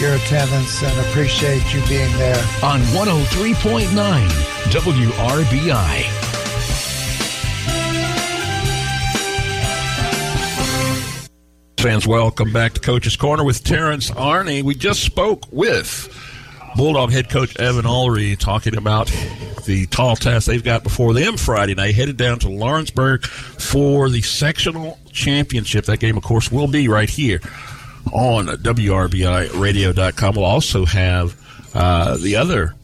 [0.00, 2.42] your attendance and appreciate you being there.
[2.64, 3.86] On 103.9
[4.72, 6.02] WRBI.
[11.78, 14.64] Fans, welcome back to Coach's Corner with Terrence Arney.
[14.64, 16.08] We just spoke with
[16.76, 19.10] Bulldog head coach Evan Ulrey talking about
[19.64, 24.22] the tall task they've got before them Friday night, headed down to Lawrenceburg for the
[24.22, 25.84] sectional championship.
[25.86, 27.40] That game, of course, will be right here
[28.12, 30.34] on WRBIRadio.com.
[30.34, 31.36] We'll also have
[31.74, 32.74] uh, the other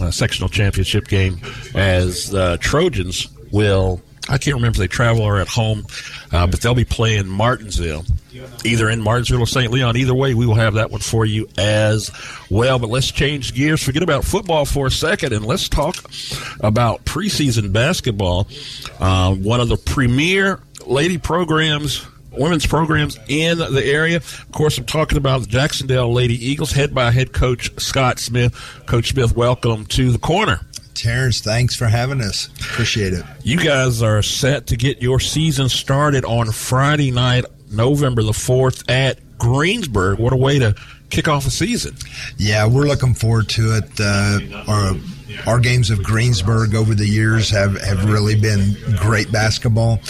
[0.00, 1.40] uh, sectional championship game
[1.74, 4.00] as the Trojans will.
[4.28, 5.86] I can't remember if they travel or at home,
[6.32, 8.04] uh, but they'll be playing Martinsville,
[8.64, 9.70] either in Martinsville or St.
[9.70, 9.96] Leon.
[9.96, 12.10] Either way, we will have that one for you as
[12.48, 12.78] well.
[12.78, 15.96] But let's change gears, forget about football for a second, and let's talk
[16.60, 18.48] about preseason basketball.
[18.98, 22.06] Uh, one of the premier lady programs
[22.36, 24.16] women's programs in the area.
[24.16, 28.54] Of course, I'm talking about the Jac-Cen-Del Lady Eagles, head by head coach Scott Smith.
[28.86, 30.60] Coach Smith, welcome to the corner.
[30.94, 32.48] Terrence, thanks for having us.
[32.60, 33.24] Appreciate it.
[33.42, 38.90] You guys are set to get your season started on Friday night, November the 4th
[38.90, 40.18] at Greensburg.
[40.18, 40.74] What a way to
[41.10, 41.96] kick off a season.
[42.38, 43.90] Yeah, we're looking forward to it.
[44.00, 44.94] Uh, our,
[45.46, 50.00] our games of Greensburg over the years have, have really been great basketball.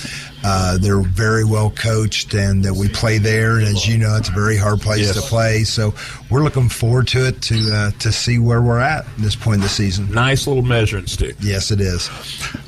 [0.46, 3.56] Uh, they're very well coached, and that we play there.
[3.58, 5.14] And as you know, it's a very hard place Yes.
[5.16, 5.64] to play.
[5.64, 5.94] So
[6.30, 9.56] we're looking forward to it to uh, to see where we're at at this point
[9.56, 10.10] in the season.
[10.12, 11.36] Nice little measuring stick.
[11.40, 12.10] Yes, it is.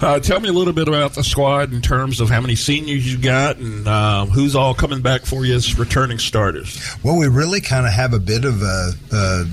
[0.01, 3.11] Uh, tell me a little bit about the squad in terms of how many seniors
[3.13, 6.81] you got and uh, who's all coming back for you as returning starters.
[7.03, 8.93] Well, we really kind of have a bit of a.
[9.13, 9.45] a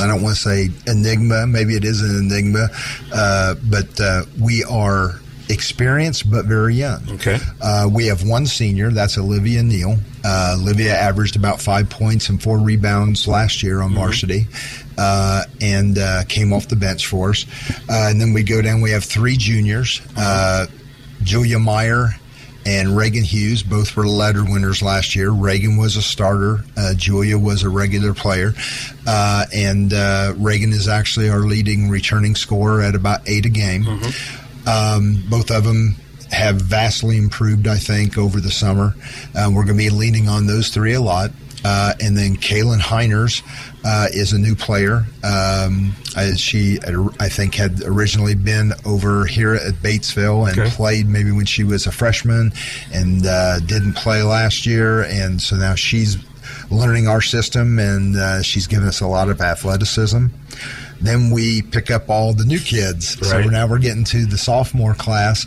[0.00, 1.48] I don't want to say enigma.
[1.48, 2.68] Maybe it is an enigma,
[3.12, 5.20] uh, but uh, we are
[5.50, 7.02] experienced but very young.
[7.10, 7.38] Okay.
[7.60, 8.90] Uh, we have one senior.
[8.90, 9.96] That's Olivia Neal.
[10.24, 14.46] Uh, Olivia averaged about five points and four rebounds last year on varsity,
[14.98, 17.46] uh, and uh, came off the bench for us.
[17.88, 18.80] Uh, and then we go down.
[18.80, 20.00] We have three juniors.
[20.16, 20.66] Uh,
[21.22, 22.10] Julia Meyer
[22.66, 25.30] and Reagan Hughes both were letter winners last year.
[25.30, 26.60] Reagan was a starter.
[26.76, 28.52] Uh, Julia was a regular player,
[29.06, 33.84] uh, and uh, Reagan is actually our leading returning scorer at about eight a game.
[34.66, 35.96] Um, both of them
[36.30, 38.94] have vastly improved, I think, over the summer.
[39.34, 41.30] Uh, we're going to be leaning on those three a lot.
[41.62, 43.42] Uh, and then Kaylin Heiners
[43.84, 45.04] uh, is a new player.
[45.22, 45.92] Um,
[46.36, 46.78] she,
[47.20, 50.70] I think, had originally been over here at Batesville and Okay.
[50.70, 52.52] played maybe when she was a freshman
[52.94, 55.02] and uh, didn't play last year.
[55.02, 56.16] And so now she's
[56.70, 60.26] learning our system and uh, she's given us a lot of athleticism.
[61.00, 63.16] Then we pick up all the new kids.
[63.26, 65.46] So now we're getting to the sophomore class,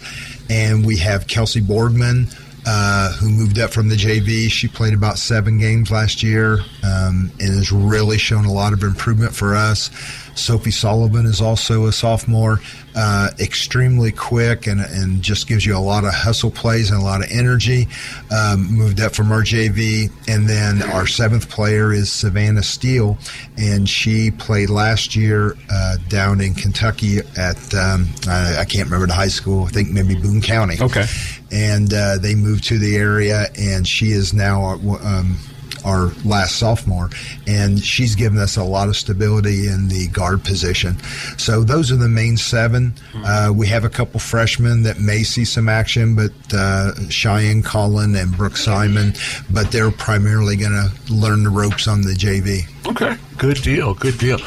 [0.50, 2.28] and we have Kelsey Boardman,
[2.66, 4.50] uh, who moved up from the JV.
[4.50, 8.84] She played about seven games last year um, and has really shown a lot of
[8.84, 9.90] improvement for us.
[10.36, 12.60] Sophie Sullivan is also a sophomore,
[12.96, 17.04] uh, extremely quick and, and just gives you a lot of hustle plays and a
[17.04, 17.88] lot of energy.
[18.32, 20.12] Um, moved up from our JV.
[20.28, 23.18] And then our seventh player is Savannah Steele,
[23.58, 29.08] and she played last year uh, down in Kentucky at, um, I, I can't remember
[29.08, 31.06] the high school, I think maybe Boone County Okay.
[31.52, 34.64] and uh, they moved to the area, and she is now
[35.04, 35.38] um,
[35.86, 37.10] our last sophomore,
[37.48, 40.98] and she's given us a lot of stability in the guard position.
[41.38, 45.46] So those are the main 7 Uh, we have a couple freshmen that may see
[45.46, 49.14] some action, but uh, Cheyenne Collin and Brooke Simon,
[49.50, 52.68] but they're primarily going to learn the ropes on the JV.
[52.88, 53.16] Okay.
[53.38, 53.94] Good deal.
[53.94, 54.40] Good deal.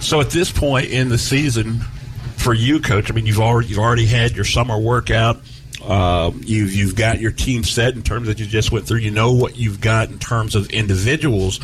[0.00, 1.80] So at this point in the season,
[2.36, 5.40] for you, coach, I mean, you've already you've already had your summer workout.
[5.88, 8.98] Um, you've you've got your team set in terms that you just went through.
[8.98, 11.60] You know what you've got in terms of individuals,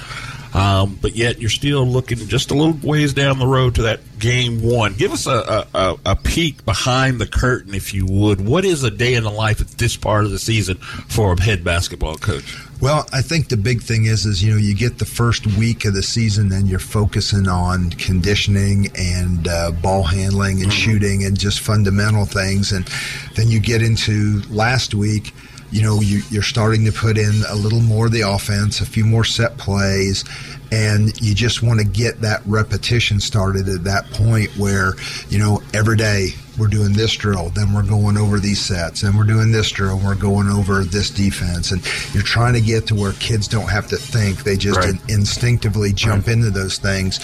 [0.54, 4.00] um, but yet you're still looking just a little ways down the road to that
[4.18, 4.94] game one.
[4.94, 8.40] Give us a, a, a peek behind the curtain, if you would.
[8.44, 11.40] What is a day in the life at this part of the season for a
[11.40, 12.69] head basketball coach?
[12.80, 15.84] Well, I think the big thing is, is you know, you get the first week
[15.84, 20.92] of the season, and you're focusing on conditioning and uh, ball handling and mm-hmm.
[20.92, 22.88] shooting and just fundamental things, and
[23.36, 25.34] then you get into last week.
[25.70, 28.86] You know, you, you're starting to put in a little more of the offense, a
[28.86, 30.24] few more set plays,
[30.72, 34.94] and you just want to get that repetition started at that point where
[35.28, 36.30] you know every day
[36.60, 39.96] we're doing this drill then we're going over these sets and we're doing this drill
[39.96, 41.82] and we're going over this defense and
[42.14, 44.90] you're trying to get to where kids don't have to think they just right.
[45.08, 46.34] in, instinctively jump right.
[46.34, 47.18] into those things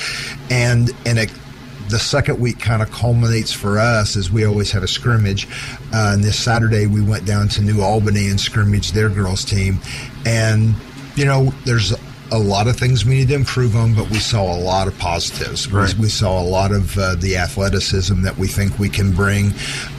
[0.51, 1.31] and and it
[1.89, 5.47] the second week kind of culminates for us as we always have a scrimmage.
[5.93, 9.79] Uh, and this Saturday we went down to New Albany and scrimmaged their girls team,
[10.25, 10.75] and
[11.15, 11.95] you know there's
[12.33, 14.99] a lot of things we need to improve on, but we saw a lot of
[14.99, 15.71] positives.
[15.71, 15.93] Right.
[15.95, 19.53] We, we, saw a lot of uh, the athleticism that we think we can bring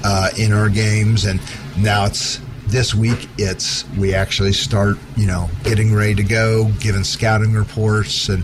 [0.03, 1.39] uh, in our games, and
[1.77, 3.29] now it's this week.
[3.37, 8.43] It's we actually start, you know, getting ready to go, giving scouting reports, and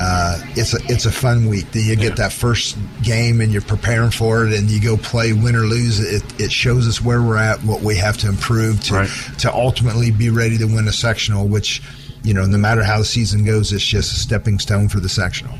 [0.00, 1.70] uh, it's a it's a fun week.
[1.72, 2.24] Then you get yeah.
[2.26, 6.00] that first game and you're preparing for it, and you go play win or lose.
[6.00, 9.10] It, it shows us where we're at, what we have to improve to right.
[9.38, 11.82] to ultimately be ready to win a sectional, which
[12.22, 15.08] you know, no matter how the season goes, it's just a stepping stone for the
[15.08, 15.54] sectional.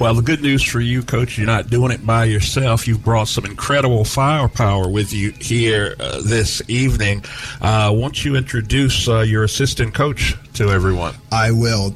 [0.00, 2.88] Well, the good news for you, Coach, you're not doing it by yourself.
[2.88, 7.24] You've brought some incredible firepower with you here uh, this evening.
[7.60, 11.14] Uh, won't you introduce uh, your assistant coach to everyone?
[11.30, 11.94] I will.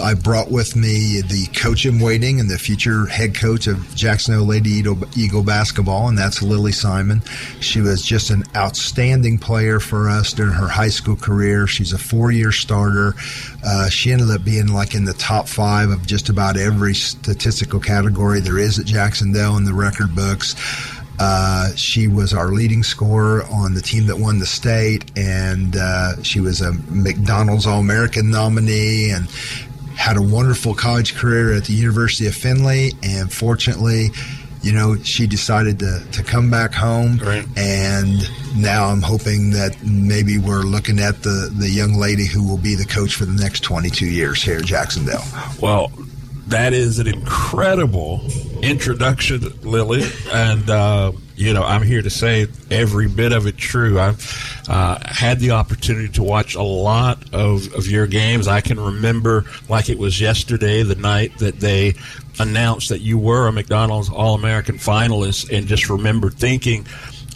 [0.00, 4.44] I brought with me the coach in waiting and the future head coach of Jac-Cen-Del
[4.44, 4.82] Lady
[5.16, 7.22] Eagle basketball, and that's Lily Simon.
[7.60, 11.66] She was just an outstanding player for us during her high school career.
[11.66, 13.14] She's a four-year starter.
[13.64, 17.80] Uh, she ended up being like in the top five of just about every statistical
[17.80, 20.54] category there is at Jac-Cen-Del in the record books.
[21.18, 26.20] Uh, she was our leading scorer on the team that won the state, and uh,
[26.22, 29.28] she was a McDonald's All American nominee, and
[30.02, 34.08] had a wonderful college career at the University of Findlay, and fortunately,
[34.60, 37.18] you know, she decided to, to come back home.
[37.18, 37.46] Right.
[37.56, 38.18] And
[38.60, 42.74] now I'm hoping that maybe we're looking at the, the young lady who will be
[42.74, 45.24] the coach for the next 22 years here at Jac-Cen-Del.
[45.60, 45.92] Well,
[46.48, 48.22] that is an incredible
[48.60, 50.02] introduction, Lily.
[50.32, 53.98] And, uh, you know, I'm here to say every bit of it true.
[53.98, 58.46] I've uh, had the opportunity to watch a lot of, of your games.
[58.46, 61.94] I can remember like it was yesterday, the night that they
[62.38, 66.86] announced that you were a McDonald's All American finalist, and just remember thinking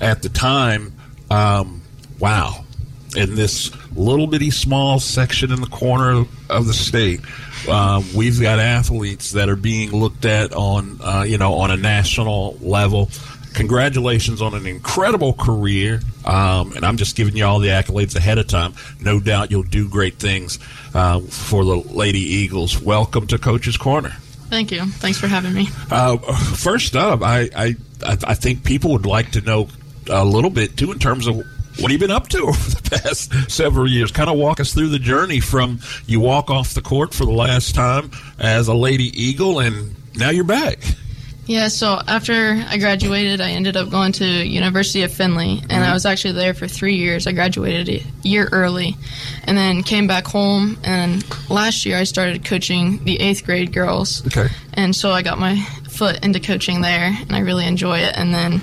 [0.00, 0.92] at the time,
[1.30, 1.82] um,
[2.20, 2.64] wow,
[3.16, 7.20] in this little bitty small section in the corner of the state,
[7.68, 11.76] uh, we've got athletes that are being looked at on, uh, you know, on a
[11.76, 13.10] national level
[13.56, 16.00] congratulations on an incredible career.
[16.24, 18.74] Um, and I'm just giving you all the accolades ahead of time.
[19.00, 20.60] No doubt you'll do great things
[20.94, 22.80] uh, for the Lady Eagles.
[22.80, 24.10] Welcome to Coach's Corner.
[24.50, 24.84] Thank you.
[24.84, 25.68] Thanks for having me.
[25.90, 26.18] Uh,
[26.54, 29.68] first up, I, I I think people would like to know
[30.08, 32.90] a little bit too in terms of what you've you been up to over the
[32.90, 34.12] past several years?
[34.12, 37.32] Kind of walk us through the journey from you walk off the court for the
[37.32, 40.78] last time as a Lady Eagle, and now you're back.
[41.46, 45.82] Yeah, so after I graduated, I ended up going to University of Findlay, and mm-hmm.
[45.82, 47.28] I was actually there for three years.
[47.28, 48.96] I graduated a year early,
[49.44, 50.76] and then came back home.
[50.82, 54.26] And last year, I started coaching the eighth grade girls.
[54.26, 54.48] Okay.
[54.74, 58.16] And so I got my foot into coaching there, and I really enjoy it.
[58.16, 58.60] And then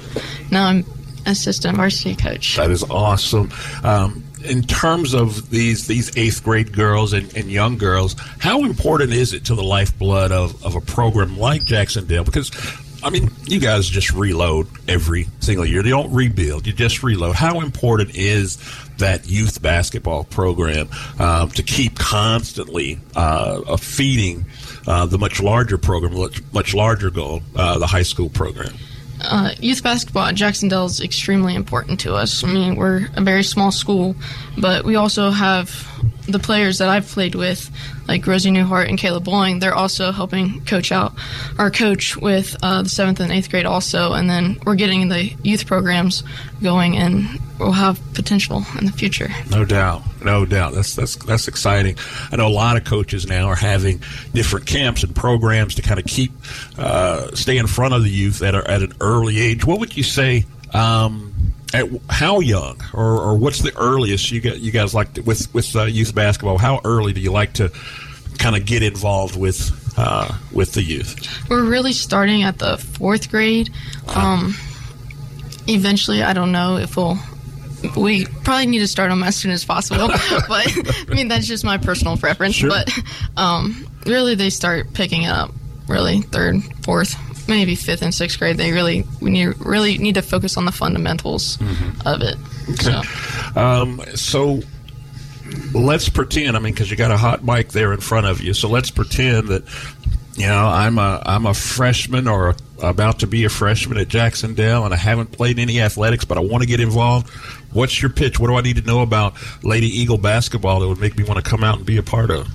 [0.51, 0.85] now I'm
[1.25, 2.57] assistant varsity coach.
[2.57, 3.49] That is awesome.
[3.83, 9.11] Um, in terms of these these eighth grade girls and, and, young girls, how important
[9.11, 12.23] is it to the lifeblood of, of a program like Jac-Cen-Del?
[12.23, 12.51] Because
[13.03, 15.85] I mean, you guys just reload every single year.
[15.85, 17.35] You don't rebuild; you just reload.
[17.35, 18.57] How important is
[18.97, 20.87] that youth basketball program
[21.19, 24.45] um, to keep constantly uh, feeding
[24.87, 28.73] uh, the much larger program, much, much larger goal, uh, the high school program?
[29.23, 32.43] Uh, youth basketball at Jac-Cen-Del is extremely important to us.
[32.43, 34.15] I mean, we're a very small school,
[34.57, 35.69] but we also have
[36.27, 37.69] the players that I've played with,
[38.07, 41.13] like Rosie Newhart and Caleb Bowling, they're also helping coach out
[41.57, 45.33] our coach with uh, the seventh and eighth grade also, and then we're getting the
[45.43, 46.23] youth programs
[46.61, 49.29] going, and we'll have potential in the future.
[49.49, 50.73] No doubt, no doubt.
[50.73, 51.97] That's that's that's exciting.
[52.31, 54.01] I know a lot of coaches now are having
[54.33, 56.31] different camps and programs to kind of keep
[56.77, 59.65] uh, stay in front of the youth that are at an early age.
[59.65, 60.45] What would you say?
[60.73, 61.32] Um,
[61.73, 64.59] at how young, or, or what's the earliest you get?
[64.59, 66.57] You guys like to, with with uh, youth basketball?
[66.57, 67.71] How early do you like to
[68.37, 71.49] kind of get involved with uh, with the youth?
[71.49, 73.69] We're really starting at the fourth grade.
[74.15, 74.55] Um,
[75.67, 77.17] eventually, I don't know if we'll.
[77.97, 80.07] We probably need to start them as soon as possible,
[80.47, 80.67] but
[81.09, 82.55] I mean that's just my personal preference.
[82.55, 82.69] Sure.
[82.69, 82.89] But
[83.35, 85.51] um, really, they start picking it up
[85.87, 87.15] really third, fourth,
[87.47, 88.57] maybe fifth and sixth grade.
[88.57, 91.57] They really we need really need to focus on the fundamentals
[92.05, 92.37] of it.
[92.77, 93.01] So.
[93.55, 94.61] Um, so
[95.73, 96.55] let's pretend.
[96.55, 98.53] I mean, because you got a hot mic there in front of you.
[98.53, 99.63] So let's pretend that
[100.35, 102.55] you know I'm a I'm a freshman or a,
[102.87, 106.41] about to be a freshman at Jacksonville, and I haven't played any athletics, but I
[106.41, 107.29] want to get involved.
[107.71, 108.39] What's your pitch?
[108.39, 111.43] What do I need to know about Lady Eagle basketball that would make me want
[111.43, 112.47] to come out and be a part of?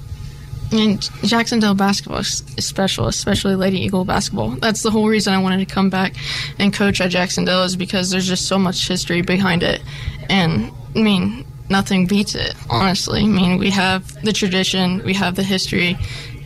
[0.71, 4.51] And Jacksonville basketball is special, especially Lady Eagle basketball.
[4.51, 6.15] That's the whole reason I wanted to come back
[6.59, 9.83] and coach at Jacksonville is because there's just so much history behind it.
[10.29, 13.23] And I mean, nothing beats it, honestly.
[13.23, 15.97] I mean, we have the tradition, we have the history,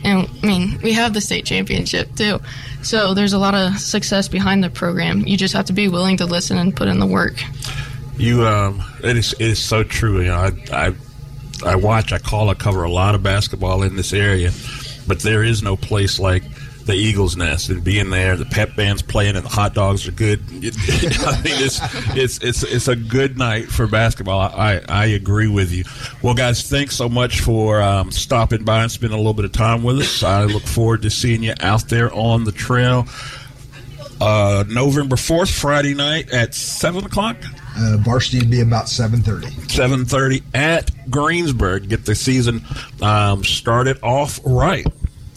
[0.03, 2.39] and I mean, we have the state championship too.
[2.81, 5.21] So there's a lot of success behind the program.
[5.21, 7.41] You just have to be willing to listen and put in the work.
[8.17, 10.21] You, um, it is it is so true.
[10.21, 10.93] You know, I, I
[11.65, 14.51] I watch, I call, I cover a lot of basketball in this area,
[15.07, 16.43] but there is no place like
[16.85, 18.35] the Eagles Nest and being there.
[18.35, 20.41] The pep band's playing and the hot dogs are good.
[20.49, 21.79] I mean, it's
[22.15, 24.39] it's it's it's a good night for basketball.
[24.39, 25.85] I I agree with you.
[26.21, 29.53] Well, guys, thanks so much for um, stopping by and spending a little bit of
[29.53, 30.23] time with us.
[30.23, 33.07] I look forward to seeing you out there on the trail.
[34.19, 37.37] Uh, November fourth, Friday night at seven o'clock.
[37.75, 39.49] Uh, varsity would be about seven thirty.
[39.67, 41.89] Seven thirty at Greensburg.
[41.89, 42.61] Get the season
[43.01, 44.85] um, started off right.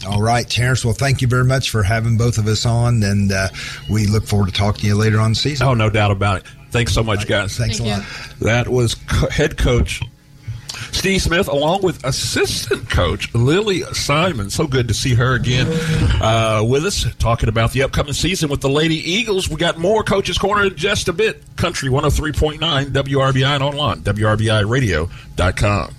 [0.06, 0.84] All right, Terrence.
[0.84, 3.48] Well, thank you very much for having both of us on, and uh,
[3.90, 5.66] we look forward to talking to you later on the season.
[5.66, 6.44] Oh, no doubt about it.
[6.70, 7.56] Thanks so much, guys.
[7.56, 7.98] Thanks Thank a you.
[8.00, 8.38] lot.
[8.40, 10.02] That was co- head coach
[10.96, 14.50] Steve Smith, along with assistant coach Lily Simon.
[14.50, 15.66] So good to see her again
[16.20, 19.48] uh, with us, talking about the upcoming season with the Lady Eagles.
[19.48, 21.42] We got more Coaches Corner in just a bit.
[21.56, 25.94] Country 103.9 WRBI and online, WRBIRadio.com.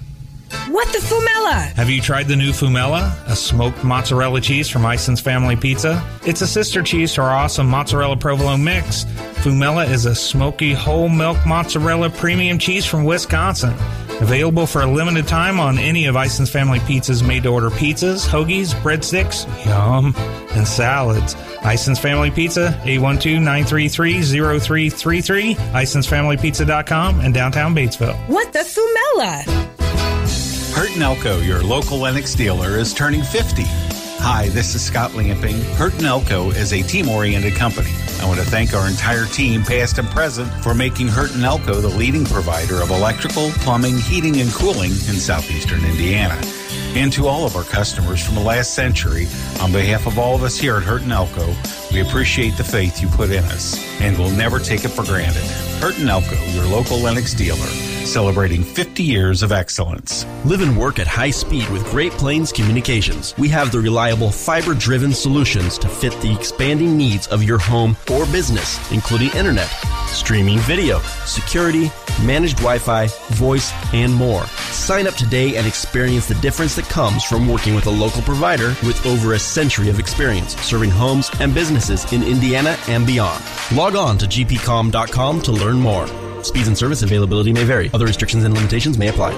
[0.69, 1.73] What the Fumella?
[1.73, 6.01] Have you tried the new Fumella, a smoked mozzarella cheese from Ison's Family Pizza?
[6.25, 9.05] It's a sister cheese to our awesome mozzarella provolone mix.
[9.43, 13.73] Fumella is a smoky whole milk mozzarella premium cheese from Wisconsin.
[14.21, 18.27] Available for a limited time on any of Ison's Family Pizza's made to order pizzas,
[18.27, 20.15] hoagies, breadsticks, yum,
[20.55, 21.35] and salads.
[21.63, 28.17] Ison's Family Pizza, 812 933 0333, IsonsFamilyPizza.com, and downtown Batesville.
[28.27, 29.43] What the Fumella?
[30.73, 33.63] Hurt and Elko, your local Lennox dealer, is turning 50.
[34.19, 35.61] Hi, this is Scott Lamping.
[35.75, 37.91] Hurt and Elko is a team-oriented company.
[38.19, 41.81] I want to thank our entire team, past and present, for making Hurt and Elko
[41.81, 46.39] the leading provider of electrical, plumbing, heating, and cooling in southeastern Indiana.
[46.95, 49.27] And to all of our customers from the last century,
[49.61, 51.53] on behalf of all of us here at Hurt and Elko,
[51.91, 55.43] we appreciate the faith you put in us, and we'll never take it for granted.
[55.79, 57.69] Hurt and Elko, your local Lennox dealer,
[58.07, 60.25] celebrating 50 years of excellence.
[60.45, 63.35] Live and work at high speed with Great Plains Communications.
[63.37, 67.95] We have the reliable fiber driven solutions to fit the expanding needs of your home
[68.11, 69.67] or business, including internet,
[70.07, 71.91] streaming video, security,
[72.23, 74.45] managed Wi Fi, voice, and more.
[74.71, 78.69] Sign up today and experience the difference that comes from working with a local provider
[78.85, 83.43] with over a century of experience serving homes and businesses in Indiana and beyond.
[83.75, 86.07] Log on to gpcom.com to learn more.
[86.47, 87.89] Speeds and service availability may vary.
[87.93, 89.33] Other restrictions and limitations may apply.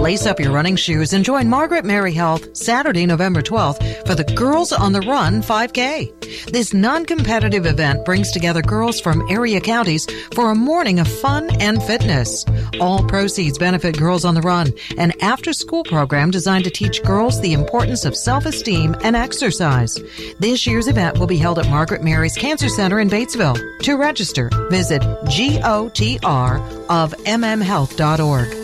[0.00, 4.24] Lace up your running shoes and join Margaret Mary Health Saturday, November 12th for the
[4.24, 6.50] Girls on the Run 5K.
[6.50, 11.82] This non-competitive event brings together girls from area counties for a morning of fun and
[11.82, 12.46] fitness.
[12.80, 17.52] All proceeds benefit Girls on the Run, an after-school program designed to teach girls the
[17.52, 20.00] importance of self-esteem and exercise.
[20.38, 23.82] This year's event will be held at Margaret Mary's Cancer Center in Batesville.
[23.82, 28.59] To register, visit GOTR of mmhealth.org.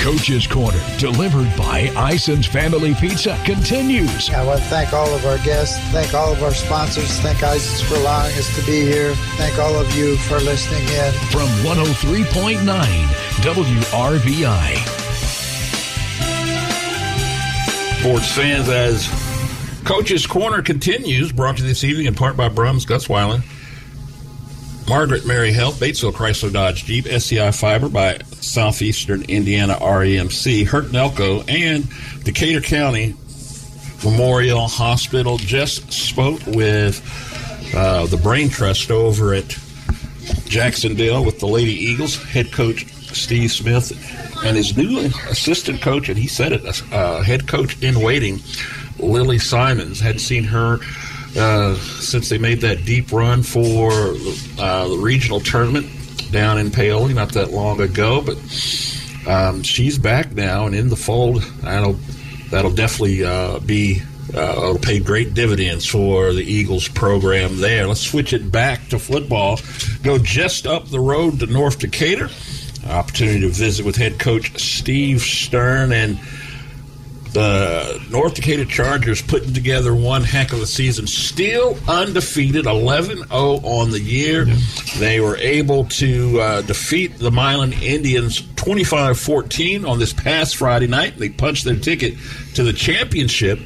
[0.00, 4.30] Coach's Corner, delivered by Ison's Family Pizza, continues.
[4.30, 7.82] I want to thank all of our guests, thank all of our sponsors, thank Ison's
[7.82, 9.14] for allowing us to be here.
[9.36, 11.12] Thank all of you for listening in.
[11.30, 12.64] From 103.9
[13.42, 14.76] WRBI.
[18.00, 19.06] Sports fans, as
[19.84, 23.42] Coach's Corner continues, brought to you this evening in part by Brahms weiland
[24.90, 31.42] Margaret Mary Health, Batesville Chrysler Dodge Jeep, SCI Fiber by Southeastern Indiana REMC, Hurt Elko,
[31.42, 31.86] and
[32.24, 33.14] Decatur County
[34.02, 37.00] Memorial Hospital just spoke with
[37.72, 39.56] uh, the Brain Trust over at
[40.46, 43.92] Jacksonville with the Lady Eagles, head coach Steve Smith,
[44.44, 48.40] and his new assistant coach, and he said it, uh, head coach in waiting,
[48.98, 50.00] Lily Simons.
[50.00, 50.80] Hadn't seen her
[51.36, 53.90] uh, since they made that deep run for
[54.58, 55.86] uh, the regional tournament
[56.30, 58.36] down in Paoli not that long ago, but
[59.26, 61.42] um, she's back now and in the fold.
[61.62, 61.98] That'll
[62.50, 64.02] that'll definitely uh, be
[64.34, 67.86] uh, pay great dividends for the Eagles program there.
[67.86, 69.58] Let's switch it back to football.
[70.02, 72.28] Go just up the road to North Decatur.
[72.88, 76.18] Opportunity to visit with head coach Steve Stern and
[77.32, 81.06] the North Decatur Chargers putting together one heck of a season.
[81.06, 84.46] Still undefeated, 11 0 on the year.
[84.98, 90.86] They were able to uh, defeat the Milan Indians 25 14 on this past Friday
[90.86, 91.18] night.
[91.18, 92.14] They punched their ticket
[92.54, 93.58] to the championship.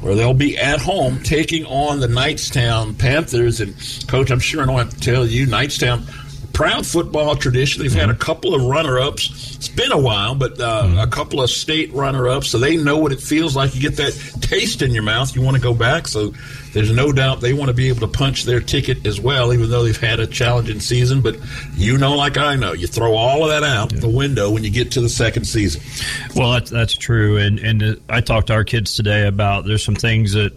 [0.00, 3.60] Where they'll be at home taking on the Knightstown Panthers.
[3.60, 3.74] And,
[4.08, 6.08] Coach, I'm sure I don't have to tell you, Knightstown
[6.52, 7.82] proud football tradition.
[7.82, 9.56] They've had a couple of runner ups.
[9.56, 12.98] It's been a while, but uh, a couple of state runner ups, so they know
[12.98, 13.74] what it feels like.
[13.74, 15.34] You get that taste in your mouth.
[15.34, 16.08] You want to go back.
[16.08, 16.32] So
[16.72, 19.70] there's no doubt they want to be able to punch their ticket as well, even
[19.70, 21.20] though they've had a challenging season.
[21.20, 21.36] But
[21.74, 24.70] you know, like I know, you throw all of that out the window when you
[24.70, 25.82] get to the second season.
[26.36, 29.84] Well, that's that's true, and and uh, I talked to our kids today about there's
[29.84, 30.52] some things that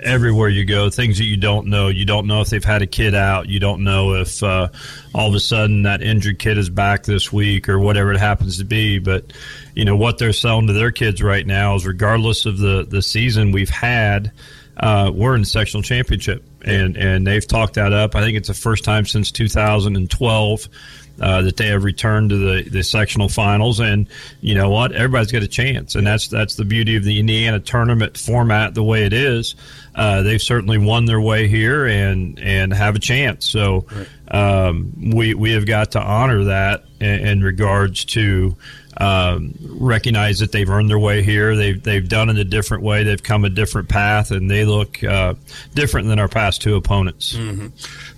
[0.00, 1.88] everywhere you go, things that you don't know.
[1.88, 3.48] You don't know if they've had a kid out.
[3.48, 4.68] You don't know if uh,
[5.14, 8.58] all of a sudden that injured kid is back this week or whatever it happens
[8.58, 8.98] to be.
[8.98, 9.32] But
[9.74, 13.02] you know what they're selling to their kids right now is regardless of the the
[13.02, 14.32] season we've had.
[14.76, 18.14] Uh, we're in the sectional championship, and and they've talked that up.
[18.14, 20.68] I think it's the first time since 2012
[21.20, 23.80] uh, that they have returned to the, the sectional finals.
[23.80, 24.08] And
[24.40, 24.92] you know what?
[24.92, 28.82] Everybody's got a chance, and that's that's the beauty of the Indiana tournament format the
[28.82, 29.54] way it is.
[29.94, 33.48] Uh, they've certainly won their way here and and have a chance.
[33.48, 33.86] So
[34.28, 38.56] um, we we have got to honor that in, in regards to.
[38.98, 41.54] Um, recognize that they've earned their way here.
[41.54, 43.04] They've they've done it a different way.
[43.04, 45.34] They've come a different path, and they look uh,
[45.74, 47.34] different than our past two opponents.
[47.36, 47.66] Mm-hmm.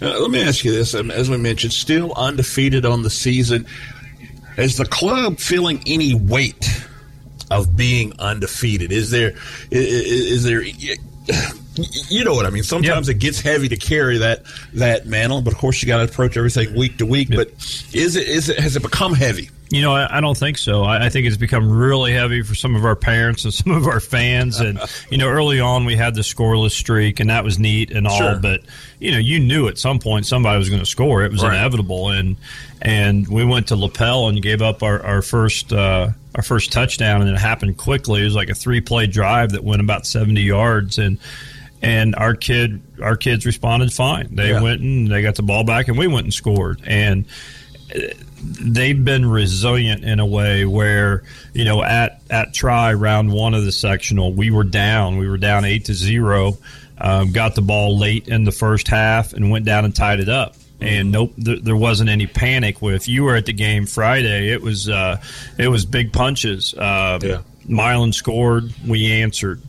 [0.01, 3.67] Uh, let me ask you this: um, as we mentioned, still undefeated on the season.
[4.57, 6.69] Is the club feeling any weight
[7.51, 8.93] of being undefeated?
[8.93, 9.35] Is there
[9.71, 10.63] is, is there
[12.09, 12.63] you know what I mean.
[12.63, 14.43] Sometimes it gets heavy to carry that
[14.75, 17.29] that mantle, but of course you got to approach everything week to week.
[17.31, 17.49] But
[17.93, 19.51] is it is it has it become heavy?
[19.71, 20.83] You know, I, I don't think so.
[20.85, 23.87] I, I think it's become really heavy for some of our parents and some of
[23.87, 24.61] our fans.
[24.61, 28.07] And you know, early on we had the scoreless streak, and that was neat and
[28.07, 28.17] all.
[28.17, 28.39] Sure.
[28.41, 28.63] But
[28.99, 31.23] you know, you knew at some point somebody was going to score.
[31.23, 31.53] It was Right.
[31.55, 32.09] inevitable.
[32.11, 32.37] And
[32.81, 37.21] and we went to Lapel and gave up our our first uh, our first touchdown,
[37.21, 38.23] and it happened quickly.
[38.23, 41.19] It was like a three play drive that went about seventy yards, and
[41.83, 44.35] and our kid our kids responded fine.
[44.35, 44.61] They Yeah.
[44.63, 46.81] went and they got the ball back, and we went and scored.
[46.87, 47.25] And
[48.43, 51.23] they've been resilient in a way where
[51.55, 55.39] you know at at Tri round one of the sectional we were down we were
[55.39, 56.57] down eight to zero
[56.99, 60.29] um, got the ball late in the first half and went down and tied it
[60.29, 64.51] up and nope th- there wasn't any panic if you were at the game friday
[64.51, 65.17] it was uh,
[65.57, 67.39] it was big punches uh, Yeah.
[67.67, 69.61] Milan scored we answered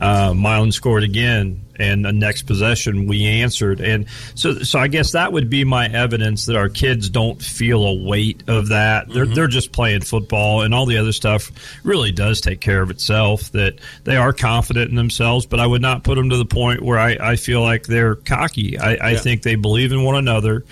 [0.00, 5.12] uh, Milan scored again, and the next possession we answered, and so so I guess
[5.12, 9.08] that would be my evidence that our kids don't feel a weight of that.
[9.08, 11.50] They're they're just playing football, and all the other stuff
[11.84, 13.50] really does take care of itself.
[13.52, 16.80] That they are confident in themselves, but I would not put them to the point
[16.82, 18.78] where I, I feel like they're cocky.
[18.78, 19.18] I, I Yeah.
[19.18, 20.64] think they believe in one another.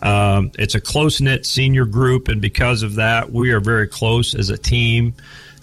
[0.00, 4.34] Um, it's a close knit senior group, and because of that, we are very close
[4.34, 5.14] as a team.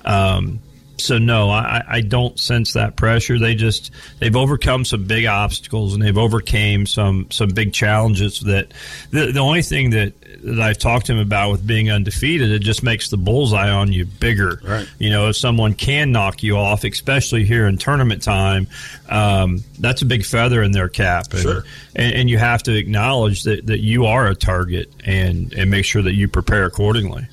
[0.06, 0.60] Um,
[1.00, 3.40] so no, I, I don't sense that pressure.
[3.40, 8.40] They just they've overcome some big obstacles and they've overcame some some big challenges.
[8.42, 8.74] That
[9.12, 12.60] the the only thing that that I've talked to him about with being undefeated, it
[12.60, 14.62] just makes the bullseye on you bigger.
[14.64, 14.88] Right.
[14.98, 18.68] You know, if someone can knock you off, especially here in tournament time,
[19.10, 21.34] um, that's a big feather in their cap.
[21.34, 21.64] And, Sure.
[21.96, 25.86] and, and you have to acknowledge that, that you are a target and and make
[25.86, 27.28] sure that you prepare accordingly.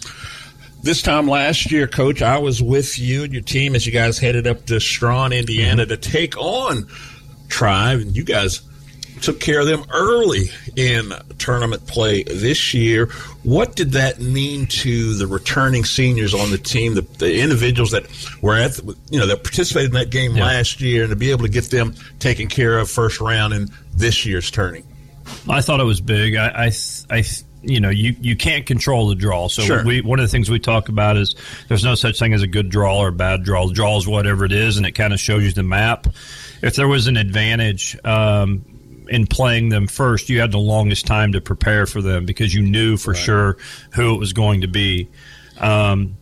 [0.86, 4.20] This time last year, Coach, I was with you and your team as you guys
[4.20, 5.88] headed up to Straughn, Indiana, mm-hmm.
[5.88, 6.86] to take on
[7.48, 8.60] Tribe, and you guys
[9.20, 10.44] took care of them early
[10.76, 13.06] in tournament play this year.
[13.42, 18.06] What did that mean to the returning seniors on the team, the, the individuals that
[18.40, 20.44] were at, the, you know, that participated in that game Yeah.
[20.44, 23.70] last year, and to be able to get them taken care of first round in
[23.96, 24.84] this year's tourney?
[25.48, 26.36] I thought it was big.
[26.36, 26.72] I, I,
[27.10, 27.24] I
[27.68, 29.48] you know, you, you can't control the draw.
[29.48, 29.84] So Sure.
[29.84, 31.34] we one of the things we talk about is
[31.68, 33.66] there's no such thing as a good draw or a bad draw.
[33.66, 36.06] The draw is whatever it is, and it kind of shows you the map.
[36.62, 38.64] If there was an advantage um,
[39.08, 42.62] in playing them first, you had the longest time to prepare for them because you
[42.62, 43.56] knew for sure
[43.94, 45.08] who it was going to be.
[45.58, 46.16] Um,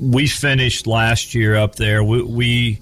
[0.00, 2.04] we finished last year up there.
[2.04, 2.80] We, we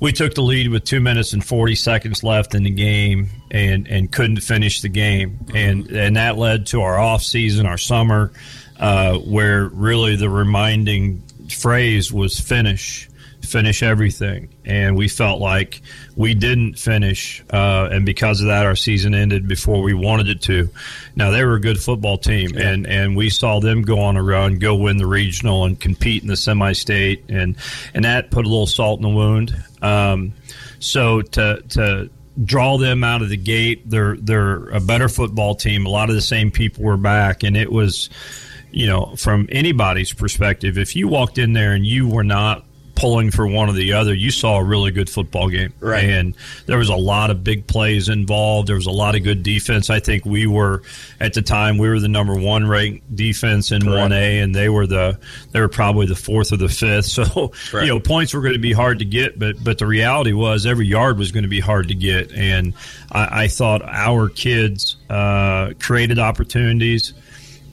[0.00, 3.86] we took the lead with two minutes and forty seconds left in the game, and
[3.86, 8.32] and couldn't finish the game, and and that led to our off season, our summer,
[8.78, 13.06] uh, where really the reminding phrase was finish.
[13.42, 15.80] Finish everything, and we felt like
[16.14, 20.42] we didn't finish, uh, and because of that, our season ended before we wanted it
[20.42, 20.68] to.
[21.16, 24.22] Now they were a good football team, and and we saw them go on a
[24.22, 27.56] run, go win the regional, and compete in the semi-state, and
[27.94, 29.56] and that put a little salt in the wound.
[29.82, 30.34] Um,
[30.78, 32.10] so to to
[32.44, 35.86] draw them out of the gate, they're they're a better football team.
[35.86, 38.10] A lot of the same people were back, and it was,
[38.70, 42.64] you know, from anybody's perspective, if you walked in there and you were not
[43.00, 45.72] pulling for one or the other, you saw a really good football game.
[45.80, 46.04] Right.
[46.04, 46.34] And
[46.66, 48.68] there was a lot of big plays involved.
[48.68, 49.88] There was a lot of good defense.
[49.88, 50.82] I think we were
[51.18, 54.68] at the time we were the number one ranked defense in one A, and they
[54.68, 55.18] were the
[55.52, 56.90] they were probably the fourth or the fifth.
[57.20, 60.32] So you know points were going to be hard to get, but but the reality
[60.32, 62.74] was every yard was going to be hard to get, and
[63.10, 67.14] I, I thought our kids uh, created opportunities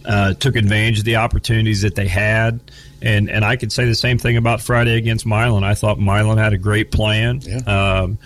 [0.05, 2.61] uh, took advantage of the opportunities that they had.
[3.01, 5.63] And and I could say the same thing about Friday against Milan.
[5.63, 7.41] I thought Milan had a great plan.
[7.67, 8.17] Um,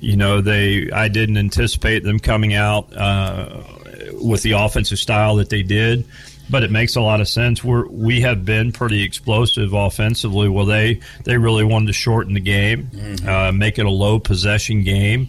[0.00, 3.62] you know, they I didn't anticipate them coming out uh,
[4.20, 6.06] with the offensive style that they did.
[6.48, 7.64] But it makes a lot of sense.
[7.64, 10.48] We're we have been pretty explosive offensively.
[10.48, 12.88] Well, they they really wanted to shorten the game,
[13.26, 15.28] uh, make it a low possession game,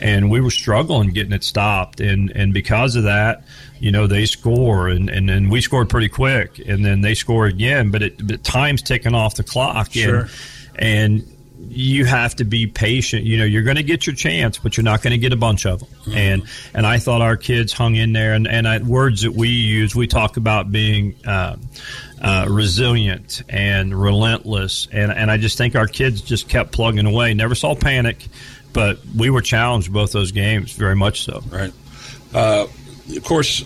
[0.00, 2.00] and we were struggling getting it stopped.
[2.00, 3.44] And and because of that,
[3.78, 7.46] you know they score and and then we scored pretty quick and then they score
[7.46, 9.92] again but it but time's ticking off the clock.
[9.92, 10.20] Sure.
[10.20, 10.30] and
[10.78, 11.32] and
[11.68, 13.24] you have to be patient.
[13.24, 15.36] You know you're going to get your chance but you're not going to get a
[15.36, 16.42] bunch of them and
[16.74, 19.94] and I thought our kids hung in there and and I, words that we use
[19.94, 21.56] we talk about being uh,
[22.20, 24.88] uh, resilient and relentless.
[24.92, 27.34] And and I just think our kids just kept plugging away.
[27.34, 28.26] Never saw panic
[28.76, 31.42] but we were challenged both those games very much so.
[31.50, 31.72] Right.
[32.34, 32.66] Uh,
[33.14, 33.64] of course,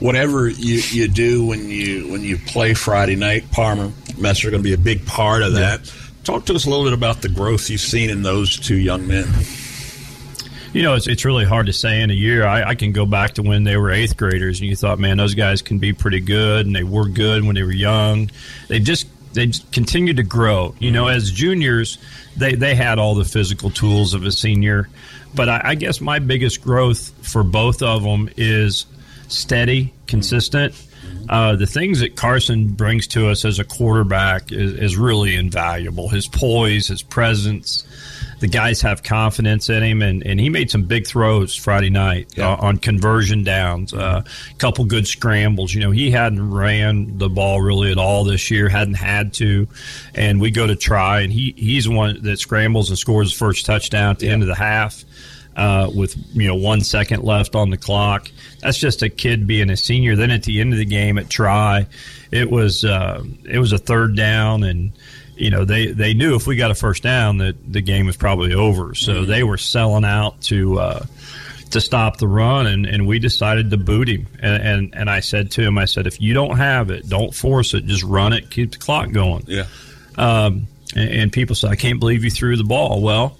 [0.00, 4.62] whatever you, you do when you when you play Friday night, Parma, Messer are going
[4.62, 5.92] to be a big part of that.
[6.24, 9.06] Talk to us a little bit about the growth you've seen in those two young
[9.06, 9.26] men.
[10.72, 12.44] You know, it's, it's really hard to say in a year.
[12.44, 15.18] I, I can go back to when they were eighth graders, and you thought, man,
[15.18, 18.30] those guys can be pretty good, and they were good when they were young.
[18.68, 20.74] They just they just continued to grow.
[20.78, 21.16] You know, mm-hmm.
[21.16, 21.98] as juniors,
[22.36, 24.88] they they had all the physical tools of a senior,
[25.34, 28.86] but I, I guess my biggest growth for both of them is
[29.28, 30.74] steady, consistent.
[31.28, 36.08] Uh, the things that Carson brings to us as a quarterback is, is really invaluable.
[36.08, 37.86] His poise, his presence.
[38.40, 42.38] The guys have confidence in him, and, and he made some big throws Friday night
[42.38, 43.92] uh, on conversion downs.
[43.92, 44.24] A
[44.58, 45.74] couple good scrambles.
[45.74, 49.68] You know, he hadn't ran the ball really at all this year, hadn't had to.
[50.14, 53.38] And we go to Tri, and he, he's the one that scrambles and scores his
[53.38, 55.04] first touchdown at the end of the half
[55.56, 58.30] uh, with you know one second left on the clock.
[58.60, 60.16] That's just a kid being a senior.
[60.16, 61.86] Then at the end of the game at Tri,
[62.30, 64.92] it was uh, it was a third down, and
[65.36, 68.16] you know they they knew if we got a first down that the game was
[68.16, 68.94] probably over.
[68.94, 70.78] So they were selling out to.
[70.78, 71.06] Uh,
[71.70, 74.28] to stop the run, and, and we decided to boot him.
[74.40, 77.34] And, and and I said to him, I said, if you don't have it, don't
[77.34, 77.84] force it.
[77.86, 79.42] Just run it, keep the clock going.
[79.48, 79.66] Yeah.
[80.16, 83.02] Um, and, and people say, I can't believe you threw the ball.
[83.02, 83.38] Well,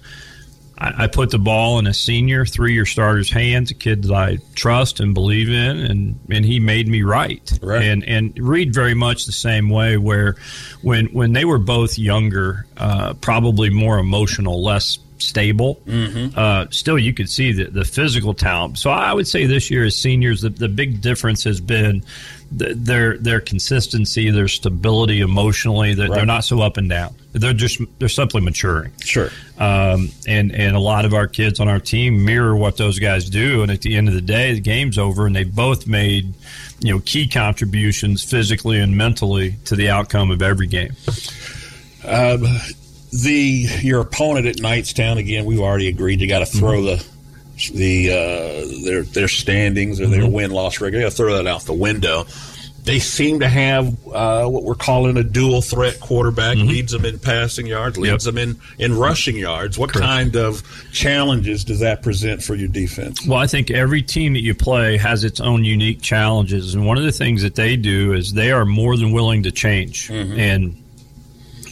[0.77, 4.39] I, I put the ball in a senior three-year starter's hands, a kid that I
[4.55, 7.59] trust and believe in, and, and he made me right.
[7.61, 7.83] Right.
[7.83, 9.97] And and read very much the same way.
[9.97, 10.35] Where
[10.81, 15.81] when when they were both younger, uh, probably more emotional, less stable.
[15.87, 16.37] Mm-hmm.
[16.37, 18.77] Uh, still, you could see the, the physical talent.
[18.77, 22.03] So I would say this year as seniors, the, the big difference has been
[22.57, 25.93] th- their their consistency, their stability emotionally.
[25.93, 26.15] That Right.
[26.17, 27.15] they're not so up and down.
[27.33, 28.91] They're just they're simply maturing.
[29.03, 29.29] Sure.
[29.57, 33.29] Um, and and a lot of our kids on our team mirror what those guys
[33.29, 33.61] do.
[33.61, 36.33] And at the end of the day, the game's over, and they both made
[36.79, 40.91] you know key contributions physically and mentally to the outcome of every game.
[42.05, 42.45] Um,
[43.11, 45.45] the your opponent at Knightstown again.
[45.45, 47.05] We've already agreed you got to throw the
[47.73, 50.31] the uh, their their standings or their Mhm.
[50.31, 50.99] win loss record.
[50.99, 52.25] You throw that out the window.
[52.83, 56.55] They seem to have uh, what we're calling a dual threat quarterback.
[56.57, 59.75] Leads them in passing yards, leads them in, in rushing yards.
[59.75, 60.05] What Correct.
[60.05, 60.61] kind of
[60.93, 63.25] challenges does that present for your defense?
[63.25, 66.99] Well, I think every team that you play has its own unique challenges, and one
[66.99, 70.11] of the things that they do is they are more than willing to change.
[70.11, 70.75] And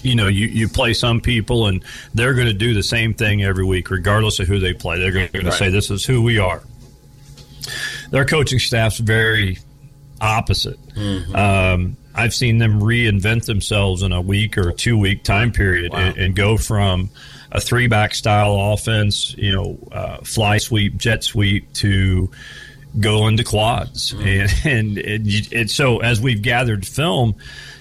[0.04, 1.84] you know, you, you play some people, and
[2.14, 5.00] they're going to do the same thing every week, regardless of who they play.
[5.00, 6.62] They're going to say, "This is who we are."
[8.12, 9.58] Their coaching staff's very
[10.22, 10.80] opposite.
[11.34, 16.18] Um, I've seen them reinvent themselves in a week or two week time period and,
[16.18, 17.10] and go from
[17.52, 22.30] a three back style offense, you know, uh, fly sweep, jet sweep to
[23.00, 24.14] go into quads.
[24.14, 27.36] And, and, and, so as we've gathered film,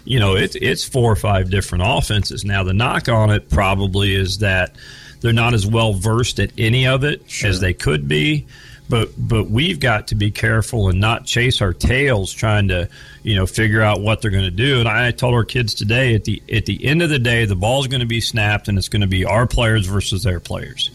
[0.04, 2.44] you know, it, it's four or five different offenses.
[2.44, 4.76] Now, the knock on it probably is that
[5.20, 8.46] they're not as well versed at any of it as they could be.
[8.88, 12.90] But but we've got to be careful and not chase our tails trying to
[13.22, 14.80] you know figure out what they're going to do.
[14.80, 17.56] And I told our kids today at the at the end of the day, the
[17.56, 20.90] ball's going to be snapped, and it's going to be our players versus their players.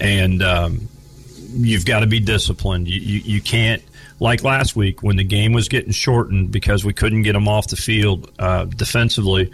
[0.00, 0.88] And um,
[1.54, 2.88] you've got to be disciplined.
[2.88, 3.82] You, you you can't
[4.20, 7.68] like last week when the game was getting shortened because we couldn't get them off
[7.68, 9.52] the field uh, defensively.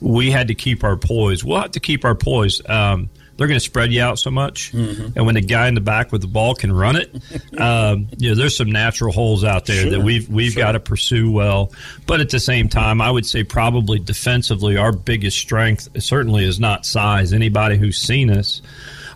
[0.00, 1.42] We had to keep our poise.
[1.44, 2.60] We'll have to keep our poise.
[2.68, 5.16] Um, they're going to spread you out so much, Mm-hmm.
[5.16, 7.14] and when the guy in the back with the ball can run it,
[7.60, 10.80] um, you know, there's some natural holes out there Sure, that we've we've got to
[10.80, 11.72] pursue well.
[12.06, 16.58] But at the same time, I would say probably defensively, our biggest strength certainly is
[16.58, 17.32] not size.
[17.32, 18.60] Anybody who's seen us,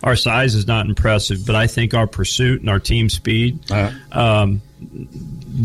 [0.03, 3.71] our size is not impressive, but I think our pursuit and our team speed.
[4.11, 4.61] Um,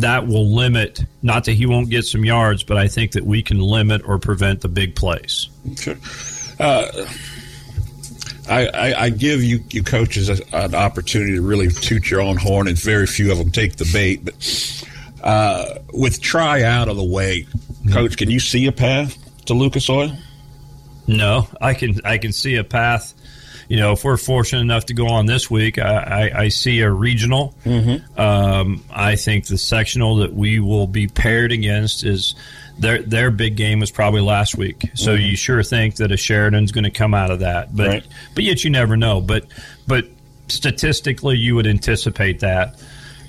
[0.00, 3.42] that will limit, not that he won't get some yards, but I think that we
[3.42, 5.48] can limit or prevent the big plays.
[5.76, 5.96] Sure.
[6.60, 6.86] Uh,
[8.48, 12.36] I, I, I give you, you coaches a, an opportunity to really toot your own
[12.36, 14.24] horn, and very few of them take the bait.
[14.24, 14.84] But
[15.22, 17.46] uh, with Tri out of the way,
[17.92, 19.16] coach, can you see a path
[19.46, 20.12] to Lucas Oil?
[21.06, 23.14] No, I can I can see a path.
[23.68, 26.80] You know, if we're fortunate enough to go on this week, I, I, I see
[26.80, 27.54] a regional.
[27.66, 28.18] Mm-hmm.
[28.18, 32.34] Um, I think the sectional that we will be paired against is
[32.78, 34.90] their their big game was probably last week.
[34.94, 35.30] So Mhm.
[35.30, 38.04] you sure think that a Sheridan's going to come out of that, but Right.
[38.34, 39.20] but yet you never know.
[39.20, 39.44] But
[39.86, 40.06] but
[40.48, 42.76] statistically, you would anticipate that.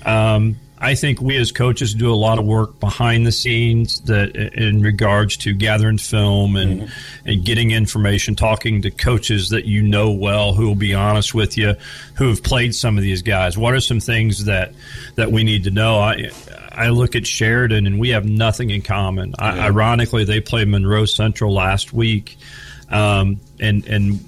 [0.06, 4.34] Um, I think we as coaches do a lot of work behind the scenes that
[4.34, 6.90] in regards to gathering film and
[7.26, 11.58] and getting information, talking to coaches that you know well, who will be honest with
[11.58, 11.74] you,
[12.14, 13.58] who have played some of these guys.
[13.58, 14.72] What are some things that
[15.16, 15.98] that we need to know?
[15.98, 16.30] I
[16.72, 19.34] I look at Sheridan and we have nothing in common.
[19.38, 22.38] I, ironically, they played Monroe Central last week,
[22.88, 24.24] um, and and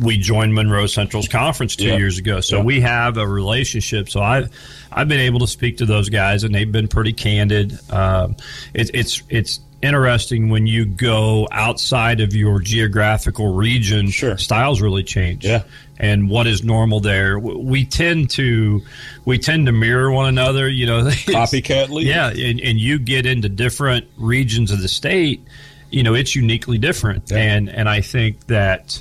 [0.00, 1.96] we joined Monroe Central's conference two Yeah.
[1.96, 2.40] years ago.
[2.40, 2.62] So Yeah.
[2.64, 4.08] we have a relationship.
[4.08, 4.44] So I,
[4.90, 7.78] I've been able to speak to those guys, and they've been pretty candid.
[7.90, 8.36] Um,
[8.74, 14.10] it, it's it's interesting when you go outside of your geographical region.
[14.10, 15.44] Sure, styles really change.
[15.44, 15.62] Yeah.
[15.98, 17.38] And what is normal there?
[17.38, 18.82] We tend to
[19.24, 20.68] we tend to mirror one another.
[20.68, 22.06] You know, Copycat league.
[22.06, 25.42] Yeah, and, and you get into different regions of the state.
[25.90, 29.00] You know, it's uniquely different, and and I think that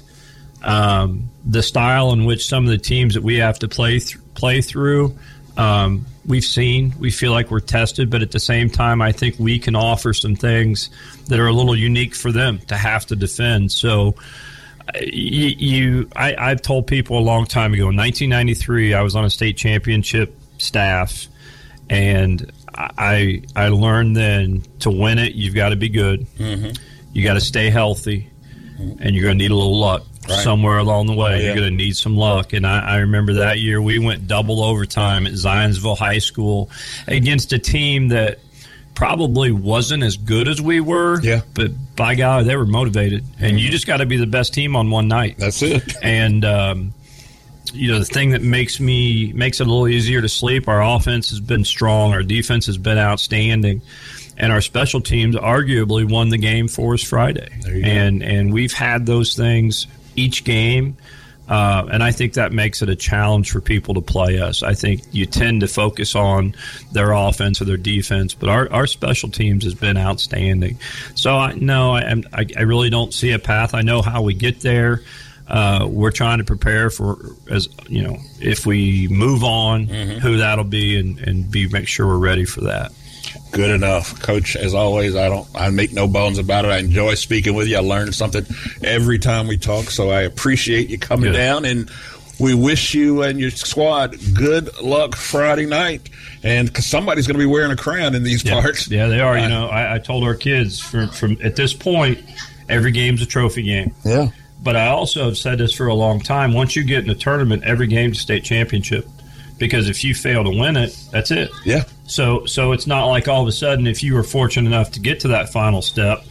[0.63, 4.17] um, the style in which some of the teams that we have to play th-
[4.35, 5.15] play through,
[5.57, 6.93] um, we've seen.
[6.99, 10.13] We feel like we're tested, but at the same time, I think we can offer
[10.13, 10.89] some things
[11.27, 13.71] that are a little unique for them to have to defend.
[13.71, 14.15] So.
[14.87, 17.89] uh, You, you I, I've told people a long time ago.
[17.89, 21.27] In 1993, I was on a state championship staff,
[21.89, 26.25] and I I learned then to win it, you've got to be good.
[26.37, 26.77] Mhm.
[27.13, 28.29] You got to stay healthy,
[28.99, 30.37] and you're going to need a little luck Right.
[30.43, 31.33] somewhere along the way.
[31.33, 31.45] Oh, yeah.
[31.45, 32.53] You're going to need some luck.
[32.53, 36.69] And I, I remember that year we went double overtime at Zionsville High School
[37.07, 38.37] against a team that
[38.93, 41.19] probably wasn't as good as we were.
[41.21, 41.41] Yeah.
[41.55, 43.25] But by God, they were motivated.
[43.39, 45.37] And you just got to be the best team on one night.
[45.39, 45.95] That's it.
[46.03, 46.93] And um,
[47.73, 50.67] you know the thing that makes me makes it a little easier to sleep.
[50.67, 52.11] Our offense has been strong.
[52.13, 53.81] Our defense has been outstanding.
[54.41, 57.47] And our special teams arguably won the game for us Friday.
[57.65, 57.87] you go.
[57.87, 60.97] And and we've had those things each game.
[61.47, 64.63] Uh, and I think that makes it a challenge for people to play us.
[64.63, 66.55] I think you tend to focus on
[66.93, 70.79] their offense or their defense, but our, our special teams has been outstanding.
[71.15, 73.73] So I no, I, I, I really don't see a path.
[73.73, 75.01] I know how we get there.
[75.47, 77.17] Uh, we're trying to prepare for
[77.49, 82.07] as you know if we move on, who that'll be, and, and be make sure
[82.07, 82.93] we're ready for that.
[83.51, 84.55] Good enough, Coach.
[84.55, 85.47] As always, I don't.
[85.53, 86.69] I make no bones about it.
[86.69, 87.77] I enjoy speaking with you.
[87.77, 88.45] I learn something
[88.83, 91.37] every time we talk, so I appreciate you coming Good.
[91.37, 91.65] down.
[91.65, 91.91] And
[92.39, 96.09] we wish you and your squad good luck Friday night.
[96.43, 98.59] And because somebody's going to be wearing a crown in these yeah.
[98.59, 98.89] parts.
[98.89, 99.37] Yeah, they are.
[99.37, 102.19] Uh, you know, I, I told our kids from, from at this point,
[102.67, 103.93] every game's a trophy game.
[104.03, 104.29] Yeah.
[104.63, 106.53] But I also have said this for a long time.
[106.53, 109.07] Once you get in a tournament, every game's a state championship.
[109.57, 111.51] Because if you fail to win it, that's it.
[111.63, 111.83] Yeah.
[112.11, 114.99] So so it's not like all of a sudden if you were fortunate enough to
[114.99, 116.23] get to that final step,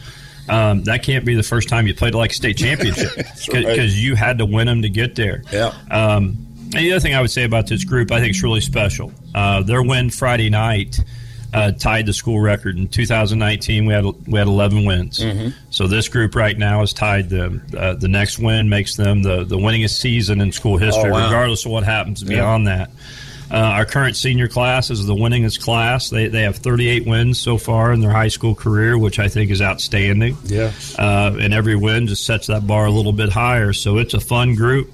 [0.47, 3.79] um, that can't be the first time you played like a state championship because right.
[3.89, 5.43] you had to win them to get there.
[5.51, 5.73] Yeah.
[5.89, 6.37] Um,
[6.73, 9.11] and the other thing I would say about this group, I think is really special.
[9.33, 10.99] Uh, their win Friday night
[11.53, 13.85] uh, tied the school record in 2019.
[13.85, 15.19] We had we had 11 wins.
[15.19, 15.53] Mhm.
[15.71, 17.29] So this group right now is tied.
[17.29, 21.13] The uh, the next win makes them the the winningest season in school history, Oh,
[21.13, 21.25] wow.
[21.25, 22.29] regardless of what happens Yeah.
[22.29, 22.91] beyond that.
[23.51, 26.09] Uh, our current senior class is the winningest class.
[26.09, 29.51] They, they have 38 wins so far in their high school career, which I think
[29.51, 30.37] is outstanding.
[30.45, 30.71] Yeah.
[30.97, 33.73] Uh, and every win just sets that bar a little bit higher.
[33.73, 34.89] So it's a fun group.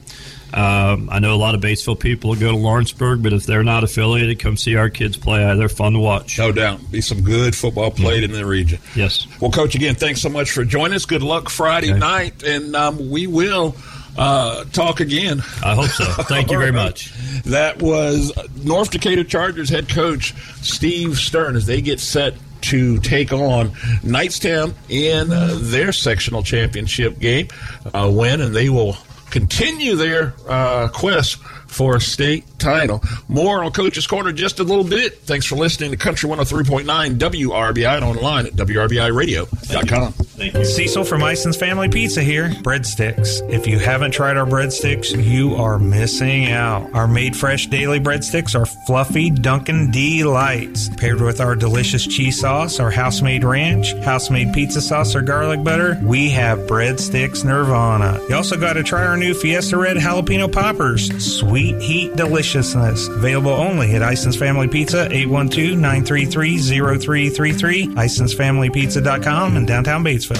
[0.53, 3.83] Um, I know a lot of Batesville people go to Lawrenceburg, but if they're not
[3.83, 5.55] affiliated, come see our kids play.
[5.55, 6.39] They're fun to watch.
[6.39, 6.79] No doubt.
[6.89, 8.79] Be some good football played in the region.
[8.95, 9.27] Yes.
[9.41, 11.05] Well, Coach, again, thanks so much for joining us.
[11.05, 13.75] Good luck Friday night, and um, we will
[14.17, 15.39] uh, talk again.
[15.63, 16.05] I hope so.
[16.23, 17.13] Thank you very much.
[17.43, 18.31] That was
[18.63, 23.69] North Decatur Chargers head coach Steve Stern as they get set to take on
[24.01, 27.47] Knightstown in uh, their sectional championship game
[27.93, 28.97] uh, win, and they will
[29.29, 31.37] continue their uh, quest
[31.67, 33.01] for a state title.
[33.27, 35.19] More on Coach's Corner just a little bit.
[35.21, 40.13] Thanks for listening to Country 103.9 WRBI and online at WRBIRadio.com.
[40.13, 40.65] Thank you.
[40.65, 42.49] Cecil from Ison's Family Pizza here.
[42.49, 43.41] Breadsticks.
[43.51, 46.93] If you haven't tried our breadsticks, you are missing out.
[46.93, 50.89] Our made fresh daily breadsticks are fluffy Dunkin' delights.
[50.95, 55.21] Paired with our delicious cheese sauce, our house made ranch, house made pizza sauce, or
[55.21, 58.19] garlic butter, we have breadsticks nirvana.
[58.29, 61.07] You also got to try our new Fiesta Red Jalapeno Poppers.
[61.39, 62.15] Sweet heat
[62.47, 63.07] deliciousness.
[63.07, 70.37] Available only at Ison's Family Pizza, 812 933 0333, IsonsFamilyPizza.com, and downtown Batesville.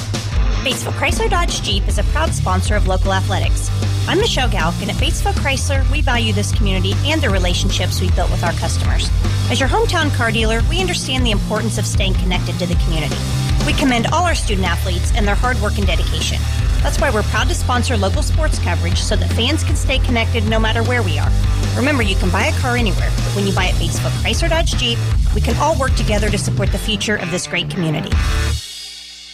[0.64, 3.70] Batesville Chrysler Dodge Jeep is a proud sponsor of local athletics.
[4.08, 8.16] I'm Michelle Galk, and at Batesville Chrysler, we value this community and the relationships we've
[8.16, 9.10] built with our customers.
[9.49, 13.18] As your hometown car dealer, we understand the importance of staying connected to the community.
[13.66, 16.39] We commend all our student athletes and their hard work and dedication.
[16.88, 20.48] That's why we're proud to sponsor local sports coverage so that fans can stay connected
[20.48, 21.30] no matter where we are.
[21.76, 24.74] Remember, you can buy a car anywhere, but when you buy at Batesville Chrysler Dodge
[24.78, 24.98] Jeep,
[25.36, 28.12] we can all work together to support the future of this great community.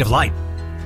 [0.00, 0.32] of light.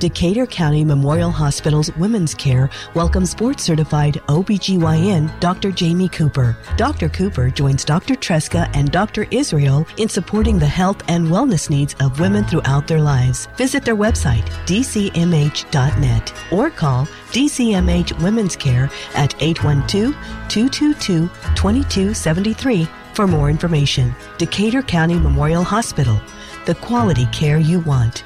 [0.03, 5.71] Decatur County Memorial Hospital's Women's Care welcomes board certified OBGYN Dr.
[5.71, 6.57] Jamie Cooper.
[6.75, 7.07] Dr.
[7.07, 8.15] Cooper joins Dr.
[8.15, 9.25] Tresca and Dr.
[9.31, 13.47] Israel in supporting the health and wellness needs of women throughout their lives.
[13.55, 20.13] Visit their website, dcmh.net, or call DCMH Women's Care at 812
[20.49, 24.13] 222 2273 for more information.
[24.37, 26.19] Decatur County Memorial Hospital,
[26.65, 28.25] the quality care you want.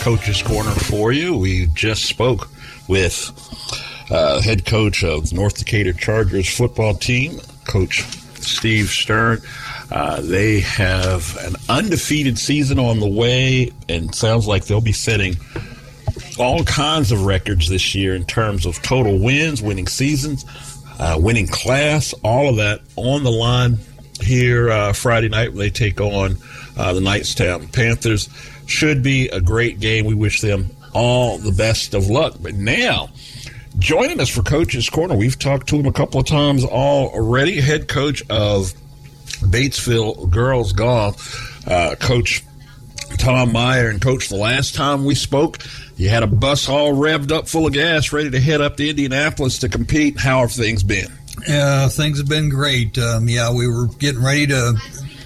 [0.00, 1.36] Coach's Corner for you.
[1.36, 2.48] We just spoke
[2.88, 3.30] with
[4.10, 8.02] uh, head coach of North Decatur Chargers football team, Coach
[8.40, 9.42] Steve Stern.
[9.90, 15.36] Uh, they have an undefeated season on the way, and sounds like they'll be setting
[16.38, 20.46] all kinds of records this year in terms of total wins, winning seasons,
[20.98, 23.78] uh, winning class, all of that on the line
[24.22, 26.36] here uh, Friday night when they take on
[26.76, 28.28] uh, the Knightstown Panthers.
[28.70, 30.04] Should be a great game.
[30.04, 32.36] We wish them all the best of luck.
[32.40, 33.08] But now,
[33.80, 37.60] joining us for Coach's Corner, we've talked to him a couple of times already.
[37.60, 38.72] Head coach of
[39.40, 42.44] Batesville Girls Golf, uh, Coach
[43.18, 43.88] Tom Meyer.
[43.88, 45.58] And, Coach, the last time we spoke,
[45.96, 48.88] you had a bus all revved up full of gas, ready to head up to
[48.88, 50.16] Indianapolis to compete.
[50.20, 51.08] How have things been?
[51.48, 52.96] Uh, things have been great.
[52.98, 54.74] Um, yeah, we were getting ready to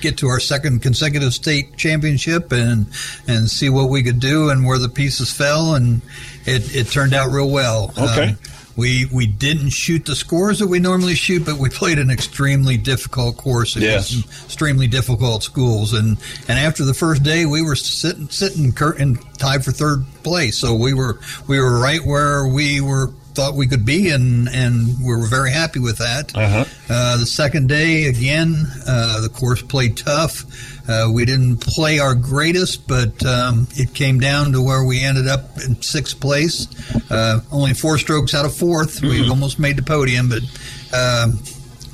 [0.04, 2.86] get to our second consecutive state championship and
[3.26, 6.02] and see what we could do and where the pieces fell, and
[6.44, 7.92] it, it turned out real well.
[7.98, 8.30] Okay.
[8.30, 8.38] Um,
[8.76, 12.76] we we didn't shoot the scores that we normally shoot, but we played an extremely
[12.76, 14.44] difficult course against Yes.
[14.44, 15.92] extremely difficult schools.
[15.92, 20.58] And and after the first day, we were sitting sitting and tied for third place.
[20.58, 24.98] So we were we were right where we were thought we could be, and and
[24.98, 26.32] we were very happy with that.
[26.34, 26.64] Uh-huh.
[26.88, 30.44] Uh, the second day, again, uh, the course played tough.
[30.88, 35.26] Uh, we didn't play our greatest, but um, it came down to where we ended
[35.26, 36.68] up in sixth place.
[37.10, 40.42] Uh, only four strokes out of 4th We almost made the podium, but
[40.92, 41.38] um,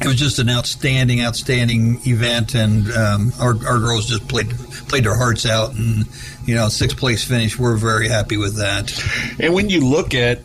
[0.01, 4.51] it was just an outstanding, outstanding event, and um, our, our girls just played
[4.89, 6.05] played their hearts out, and
[6.47, 7.59] you know, sixth place finish.
[7.59, 8.93] We're very happy with that.
[9.39, 10.41] And when you look at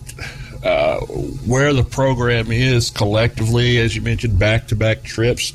[0.65, 0.99] uh,
[1.45, 5.53] where the program is collectively, as you mentioned, back to back trips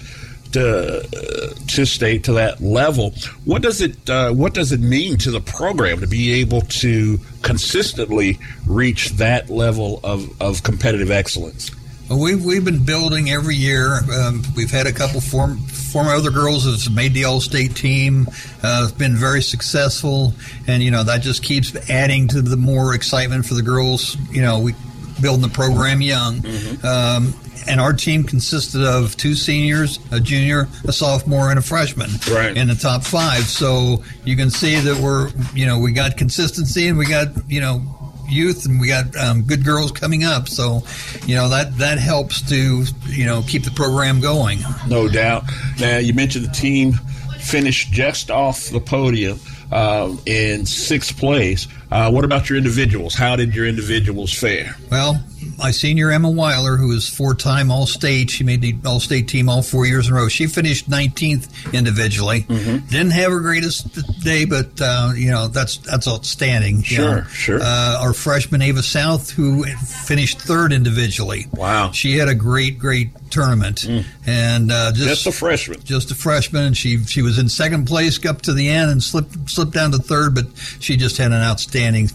[0.53, 3.13] to uh, to state to that level,
[3.45, 7.19] what does it uh, what does it mean to the program to be able to
[7.43, 11.71] consistently reach that level of, of competitive excellence?
[12.09, 14.01] Well, we've we've been building every year.
[14.13, 18.29] Um, we've had a couple form former other girls have made the all state team.
[18.63, 20.35] Uh, it's been very successful,
[20.67, 24.17] and you know that just keeps adding to the more excitement for the girls.
[24.33, 24.75] You know, we
[25.21, 26.45] building the program young.
[26.85, 27.35] Um,
[27.68, 32.57] and our team consisted of two seniors, a junior, a sophomore, and a freshman Right.
[32.57, 33.45] in the top five.
[33.45, 37.61] So you can see that we're, you know, we got consistency and we got, you
[37.61, 37.83] know,
[38.29, 40.49] youth and we got um, good girls coming up.
[40.49, 40.83] So,
[41.27, 44.61] you know, that that helps to, you know, keep the program going.
[44.89, 45.45] No doubt.
[45.79, 46.95] Now, you mentioned the team
[47.41, 49.39] finished just off the podium
[49.73, 51.66] um, in sixth place.
[51.91, 53.14] Uh, what about your individuals?
[53.14, 54.77] How did your individuals fare?
[54.91, 55.23] Well,
[55.59, 59.86] my senior Emma Weiler, who is four-time All-State, she made the All-State team all four
[59.86, 60.28] years in a row.
[60.28, 62.43] She finished 19th individually.
[62.43, 62.86] Mm-hmm.
[62.88, 66.82] Didn't have her greatest day, but uh, you know that's that's outstanding.
[66.82, 67.24] Sure, know.
[67.24, 67.59] sure.
[67.62, 71.47] Uh, our freshman Ava South, who finished third individually.
[71.53, 73.86] Wow, she had a great, great tournament,
[74.26, 75.07] and uh, just, Mm.
[75.11, 75.80] Just a freshman.
[75.84, 79.03] just a freshman, and she she was in second place up to the end and
[79.03, 80.47] slipped slipped down to third, but
[80.78, 82.09] she just had an outstanding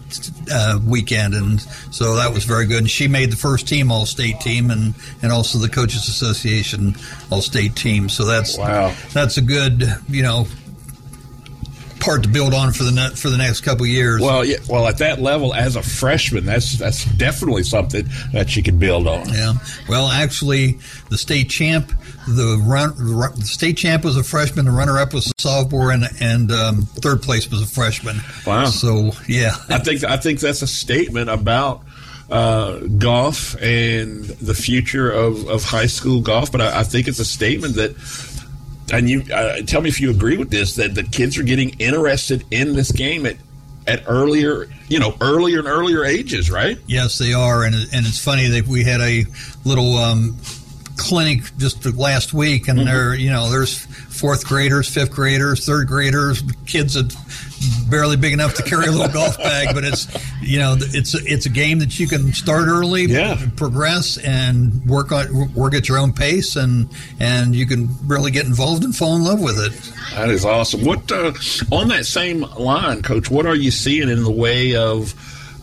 [0.51, 1.61] uh, weekend, and
[1.91, 2.79] so that was very good.
[2.79, 6.95] And she made the first team All State team, and and also the Coaches Association
[7.31, 8.09] All State team.
[8.09, 8.93] So that's Wow.
[9.13, 10.47] that's a good you know
[12.01, 14.21] part to build on for the ne- for the next couple years.
[14.21, 18.61] Well, yeah, well, at that level, as a freshman, that's that's definitely something that you
[18.63, 19.27] can build on.
[19.29, 19.53] Yeah.
[19.89, 20.77] Well, actually,
[21.09, 21.91] the state champ,
[22.27, 24.65] the run, the state champ was a freshman.
[24.65, 28.17] The runner-up was a sophomore, and and um, third place was a freshman.
[28.45, 28.65] Wow.
[28.65, 31.81] So yeah, I think I think that's a statement about
[32.29, 36.51] uh, golf and the future of, of high school golf.
[36.51, 37.95] But I, I think it's a statement that,
[38.93, 41.69] and you uh, tell me if you agree with this, that the kids are getting
[41.79, 43.37] interested in this game at
[43.87, 46.77] at earlier, you know, earlier and earlier ages, right?
[46.87, 49.25] Yes, they are, and and it's funny that we had a
[49.63, 50.37] little um,
[50.97, 56.41] clinic just last week, and there, you know, there's fourth graders, fifth graders, third graders,
[56.65, 57.13] kids that
[57.89, 60.07] barely big enough to carry a little golf bag, but it's
[60.41, 63.37] you know, it's it's a game that you can start early, Yeah.
[63.55, 66.87] progress, and work on work at your own pace, and
[67.19, 69.91] and you can really get involved and fall in love with it.
[70.15, 70.85] That is awesome.
[70.85, 71.33] What uh,
[71.71, 73.29] on that same line, Coach?
[73.29, 75.13] What are you seeing in the way of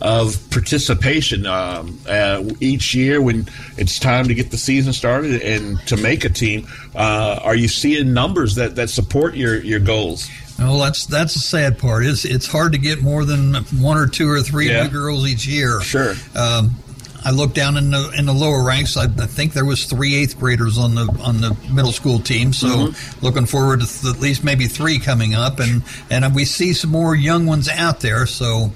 [0.02, 3.46] of participation um, uh, each year when
[3.78, 6.66] it's time to get the season started and to make a team?
[6.94, 10.28] Uh, are you seeing numbers that, that support your, your goals?
[10.58, 12.04] Well, that's that's the sad part.
[12.04, 14.84] It's it's hard to get more than one or two or three Yeah.
[14.84, 15.80] new girls each year.
[15.80, 16.14] Sure.
[16.36, 16.76] Um,
[17.24, 18.96] I looked down in the in the lower ranks.
[18.96, 22.52] I, I think there was three eighth graders on the on the middle school team.
[22.52, 23.22] So Mhm.
[23.22, 26.90] looking forward to th- at least maybe three coming up, and and we see some
[26.90, 28.26] more young ones out there.
[28.26, 28.72] So,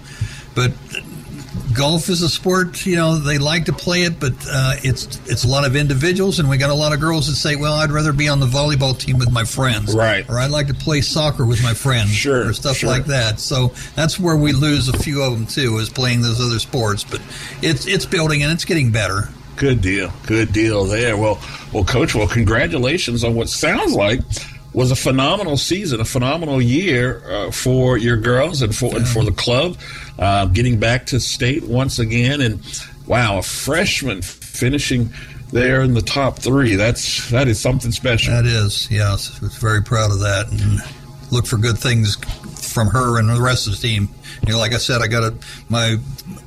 [0.56, 0.72] but
[1.76, 2.84] golf is a sport.
[2.86, 6.38] You know, they like to play it, but uh, it's it's a lot of individuals,
[6.38, 8.46] and we got a lot of girls that say, "Well, I'd rather be on the
[8.46, 10.28] volleyball team with my friends, Right.
[10.28, 12.88] Or I'd like to play soccer with my friends, Sure, or stuff sure.
[12.88, 16.40] like that." So that's where we lose a few of them too, is playing those
[16.40, 17.04] other sports.
[17.04, 17.20] But
[17.62, 19.28] it's it's building and it's getting better.
[19.56, 20.12] Good deal.
[20.26, 21.16] Good deal there.
[21.16, 21.38] Well,
[21.72, 22.14] well, Coach.
[22.14, 24.20] Well, congratulations on what sounds like
[24.76, 29.24] was a phenomenal season, a phenomenal year uh, for your girls and for and for
[29.24, 29.74] the club,
[30.18, 32.42] uh, getting back to state once again.
[32.42, 32.60] And
[33.06, 35.08] wow, a freshman finishing
[35.50, 36.76] there in the top three.
[36.76, 38.34] That's that is something special.
[38.34, 40.80] That is, yes, very proud of that, and
[41.32, 42.16] look for good things
[42.70, 44.10] from her and the rest of the team
[44.46, 45.34] you know, like I said, I got a
[45.68, 45.96] my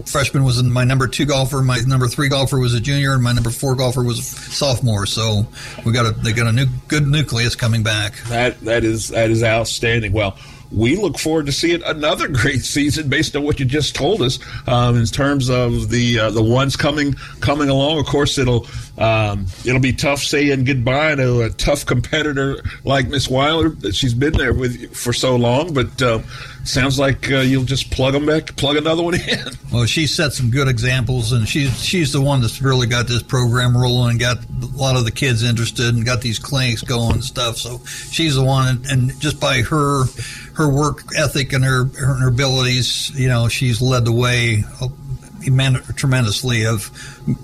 [0.06, 3.34] freshman was my number two golfer, my number three golfer was a junior, and my
[3.34, 5.06] number four golfer was a sophomore.
[5.06, 5.48] So
[5.86, 8.16] we got a they got a new good nucleus coming back.
[8.28, 10.14] That that is that is outstanding.
[10.14, 10.38] Well,
[10.72, 14.40] we look forward to seeing another great season based on what you just told us
[14.68, 18.00] um, in terms of the uh, the ones coming coming along.
[18.00, 18.68] Of course, it'll
[18.98, 24.34] um, it'll be tough saying goodbye to a tough competitor like Miss Weiler she's been
[24.34, 25.74] there with for so long.
[25.74, 26.20] But uh,
[26.64, 29.40] sounds like uh, you'll just plug them back, plug another one in.
[29.72, 33.22] Well, she set some good examples, and she's she's the one that's really got this
[33.22, 37.14] program rolling and got a lot of the kids interested and got these clinics going
[37.14, 37.58] and stuff.
[37.58, 40.06] So she's the one, and, and just by her
[40.56, 44.64] her work ethic and her her abilities, you know, she's led the way
[45.96, 46.90] tremendously of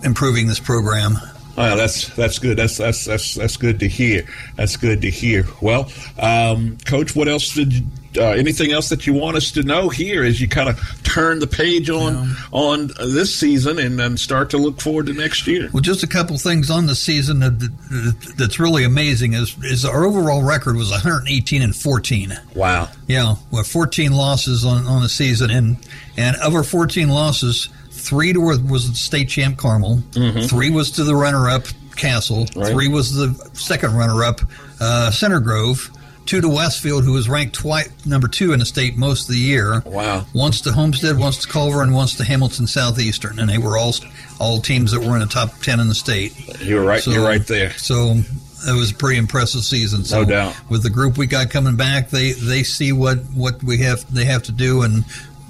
[0.03, 1.17] improving this program.
[1.57, 2.57] Wow, that's that's good.
[2.57, 4.27] That's that's that's that's good to hear.
[4.55, 5.45] That's good to hear.
[5.61, 5.89] Well,
[6.19, 7.85] um, Coach, what else did?
[8.17, 11.39] Uh, anything else that you want us to know here as you kind of turn
[11.39, 12.35] the page on yeah.
[12.51, 15.69] on this season and then start to look forward to next year?
[15.73, 20.05] Well, just a couple things on the season that, that's really amazing is is our
[20.05, 22.33] overall record was 118 and 14.
[22.55, 22.89] Wow.
[23.07, 25.77] Yeah, well, 14 losses on on the season, and
[26.17, 27.69] and of our 14 losses
[28.05, 29.97] Three to was the state champ Carmel.
[30.11, 30.41] Mm-hmm.
[30.41, 32.45] Three was to the runner-up Castle.
[32.55, 32.71] Right.
[32.71, 34.41] Three was the second runner-up
[34.79, 35.89] uh, Center Grove.
[36.25, 39.41] Two to Westfield, who was ranked twice number two in the state most of the
[39.41, 39.81] year.
[39.85, 40.25] Wow!
[40.33, 43.93] Once to Homestead, once to Culver, and once to Hamilton Southeastern, and they were all
[44.39, 46.33] all teams that were in the top ten in the state.
[46.61, 47.01] You're right.
[47.01, 47.71] So, you're right there.
[47.71, 48.21] So
[48.67, 50.03] it was a pretty impressive season.
[50.03, 50.55] So no doubt.
[50.69, 54.25] With the group we got coming back, they they see what what we have they
[54.25, 55.05] have to do, and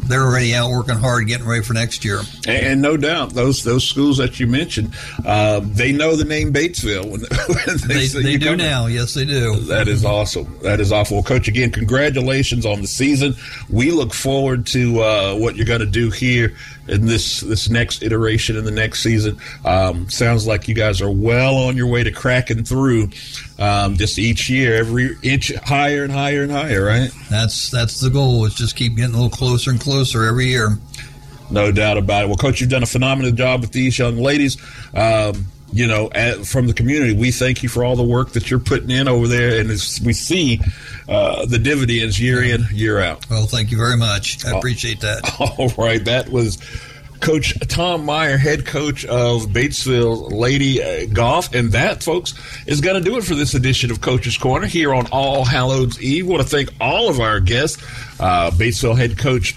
[0.08, 2.20] they're already out working hard, getting ready for next year.
[2.48, 4.94] And, and no doubt, those those schools that you mentioned,
[5.26, 7.04] uh, they know the name Batesville.
[7.06, 8.88] When, when they, they, they do now.
[8.88, 9.56] Yes, they do.
[9.62, 10.58] That is awesome.
[10.62, 11.18] That is awful.
[11.18, 13.36] Well, Coach, again, congratulations on the season.
[13.70, 16.56] We look forward to uh, what you're going to do here
[16.88, 19.40] in this this next iteration in the next season.
[19.64, 23.10] Um, sounds like you guys are well on your way to cracking through.
[23.58, 27.10] Um, just each year, every inch higher and higher and higher, right?
[27.30, 28.46] That's that's the goal.
[28.46, 30.78] Is just keep getting a little closer and closer every year.
[31.50, 32.28] No doubt about it.
[32.28, 34.58] Well, coach, you've done a phenomenal job with these young ladies.
[34.96, 35.46] Um,
[35.76, 38.62] you know, at, from the community, we thank you for all the work that you're
[38.62, 40.62] putting in over there, and as we see
[41.10, 43.30] uh, the dividends year in, year out.
[43.30, 44.46] Well, thank you very much.
[44.46, 45.36] I appreciate that.
[45.60, 46.58] All right, that was.
[47.22, 51.56] Coach Tom Meyer, head coach of Batesville Lady uh, Golf.
[51.56, 52.36] And that, folks,
[52.68, 56.00] is going to do it for this edition of Coach's Corner here on All Hallows
[56.02, 56.28] Eve.
[56.28, 57.82] I want to thank all of our guests.
[58.20, 59.56] Uh, Batesville head coach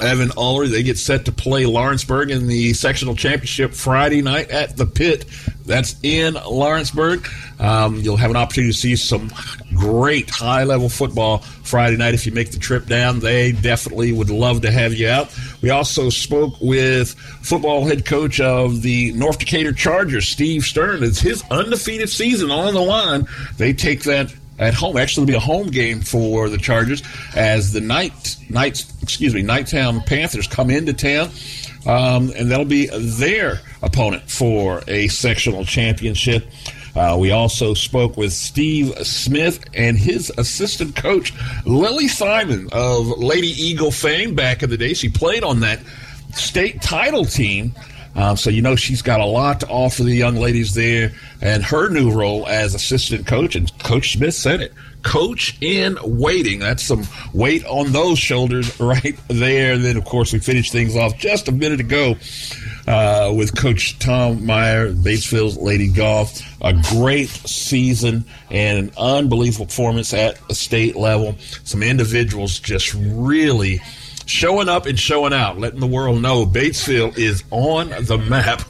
[0.00, 0.66] Evan Uller.
[0.66, 5.26] They get set to play Lawrenceburg in the sectional championship Friday night at the pit.
[5.64, 7.28] That's in Lawrenceburg.
[7.58, 9.30] Um, you'll have an opportunity to see some
[9.74, 13.20] great high level football Friday night if you make the trip down.
[13.20, 15.32] They definitely would love to have you out.
[15.62, 21.04] We also spoke with football head coach of the North Decatur Chargers, Steve Stern.
[21.04, 23.26] It's his undefeated season on the line.
[23.58, 24.96] They take that at home.
[24.96, 27.02] Actually, it'll be a home game for the Chargers
[27.34, 31.30] as the night nights excuse me Knightstown Panthers come into town,
[31.86, 36.48] um, and that'll be their opponent for a sectional championship.
[36.94, 41.32] Uh, we also spoke with Steve Smith and his assistant coach,
[41.64, 44.92] Lily Simon of Lady Eagle fame back in the day.
[44.92, 45.78] She played on that
[46.32, 47.74] state title team
[48.16, 51.62] um, so you know she's got a lot to offer the young ladies there, and
[51.64, 53.56] her new role as assistant coach.
[53.56, 54.72] And Coach Smith said it:
[55.02, 56.60] coach in waiting.
[56.60, 59.74] That's some weight on those shoulders right there.
[59.74, 62.16] And then, of course, we finished things off just a minute ago
[62.86, 66.40] uh, with Coach Tom Meyer, Batesville's Lady Golf.
[66.62, 71.36] A great season and an unbelievable performance at the state level.
[71.64, 73.80] Some individuals just really
[74.26, 78.60] showing up and showing out, letting the world know Batesville is on the map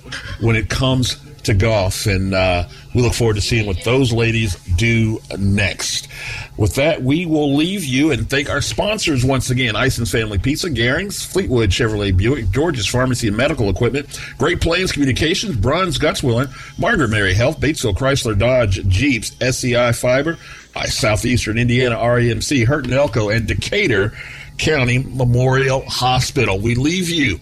[0.41, 2.07] when it comes to golf.
[2.07, 6.09] And uh, we look forward to seeing what those ladies do next.
[6.57, 10.69] With that, we will leave you and thank our sponsors once again Ison's Family Pizza,
[10.69, 17.09] Garings, Fleetwood Chevrolet Buick, George's Pharmacy and Medical Equipment, Great Plains Communications, Bronze Gutzwiller, Margaret
[17.09, 20.39] Mary Health, Batesville Chrysler Dodge Jeeps, SCI Fiber,
[20.87, 24.13] Southeastern Indiana REMC, Hurton Elko, and Decatur
[24.59, 26.59] County Memorial Hospital.
[26.59, 27.41] We leave you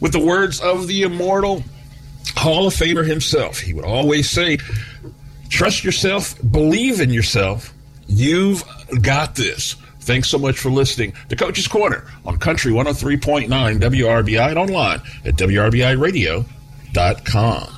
[0.00, 1.62] with the words of the immortal
[2.36, 3.58] Hall of Famer himself.
[3.58, 4.58] He would always say,
[5.48, 7.72] Trust yourself, believe in yourself.
[8.06, 8.64] You've
[9.02, 9.74] got this.
[10.00, 15.34] Thanks so much for listening to Coach's Corner on Country 103.9 WRBI and online at
[15.34, 17.68] WRBIRadio.com.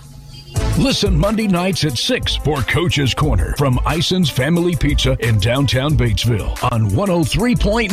[0.78, 6.50] Listen Monday nights at 6 for Coach's Corner from Ison's Family Pizza in downtown Batesville
[6.72, 7.90] on 103.9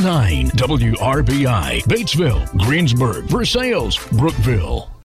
[0.52, 1.82] WRBI.
[1.84, 4.91] Batesville, Greensburg, Versailles, Brookville.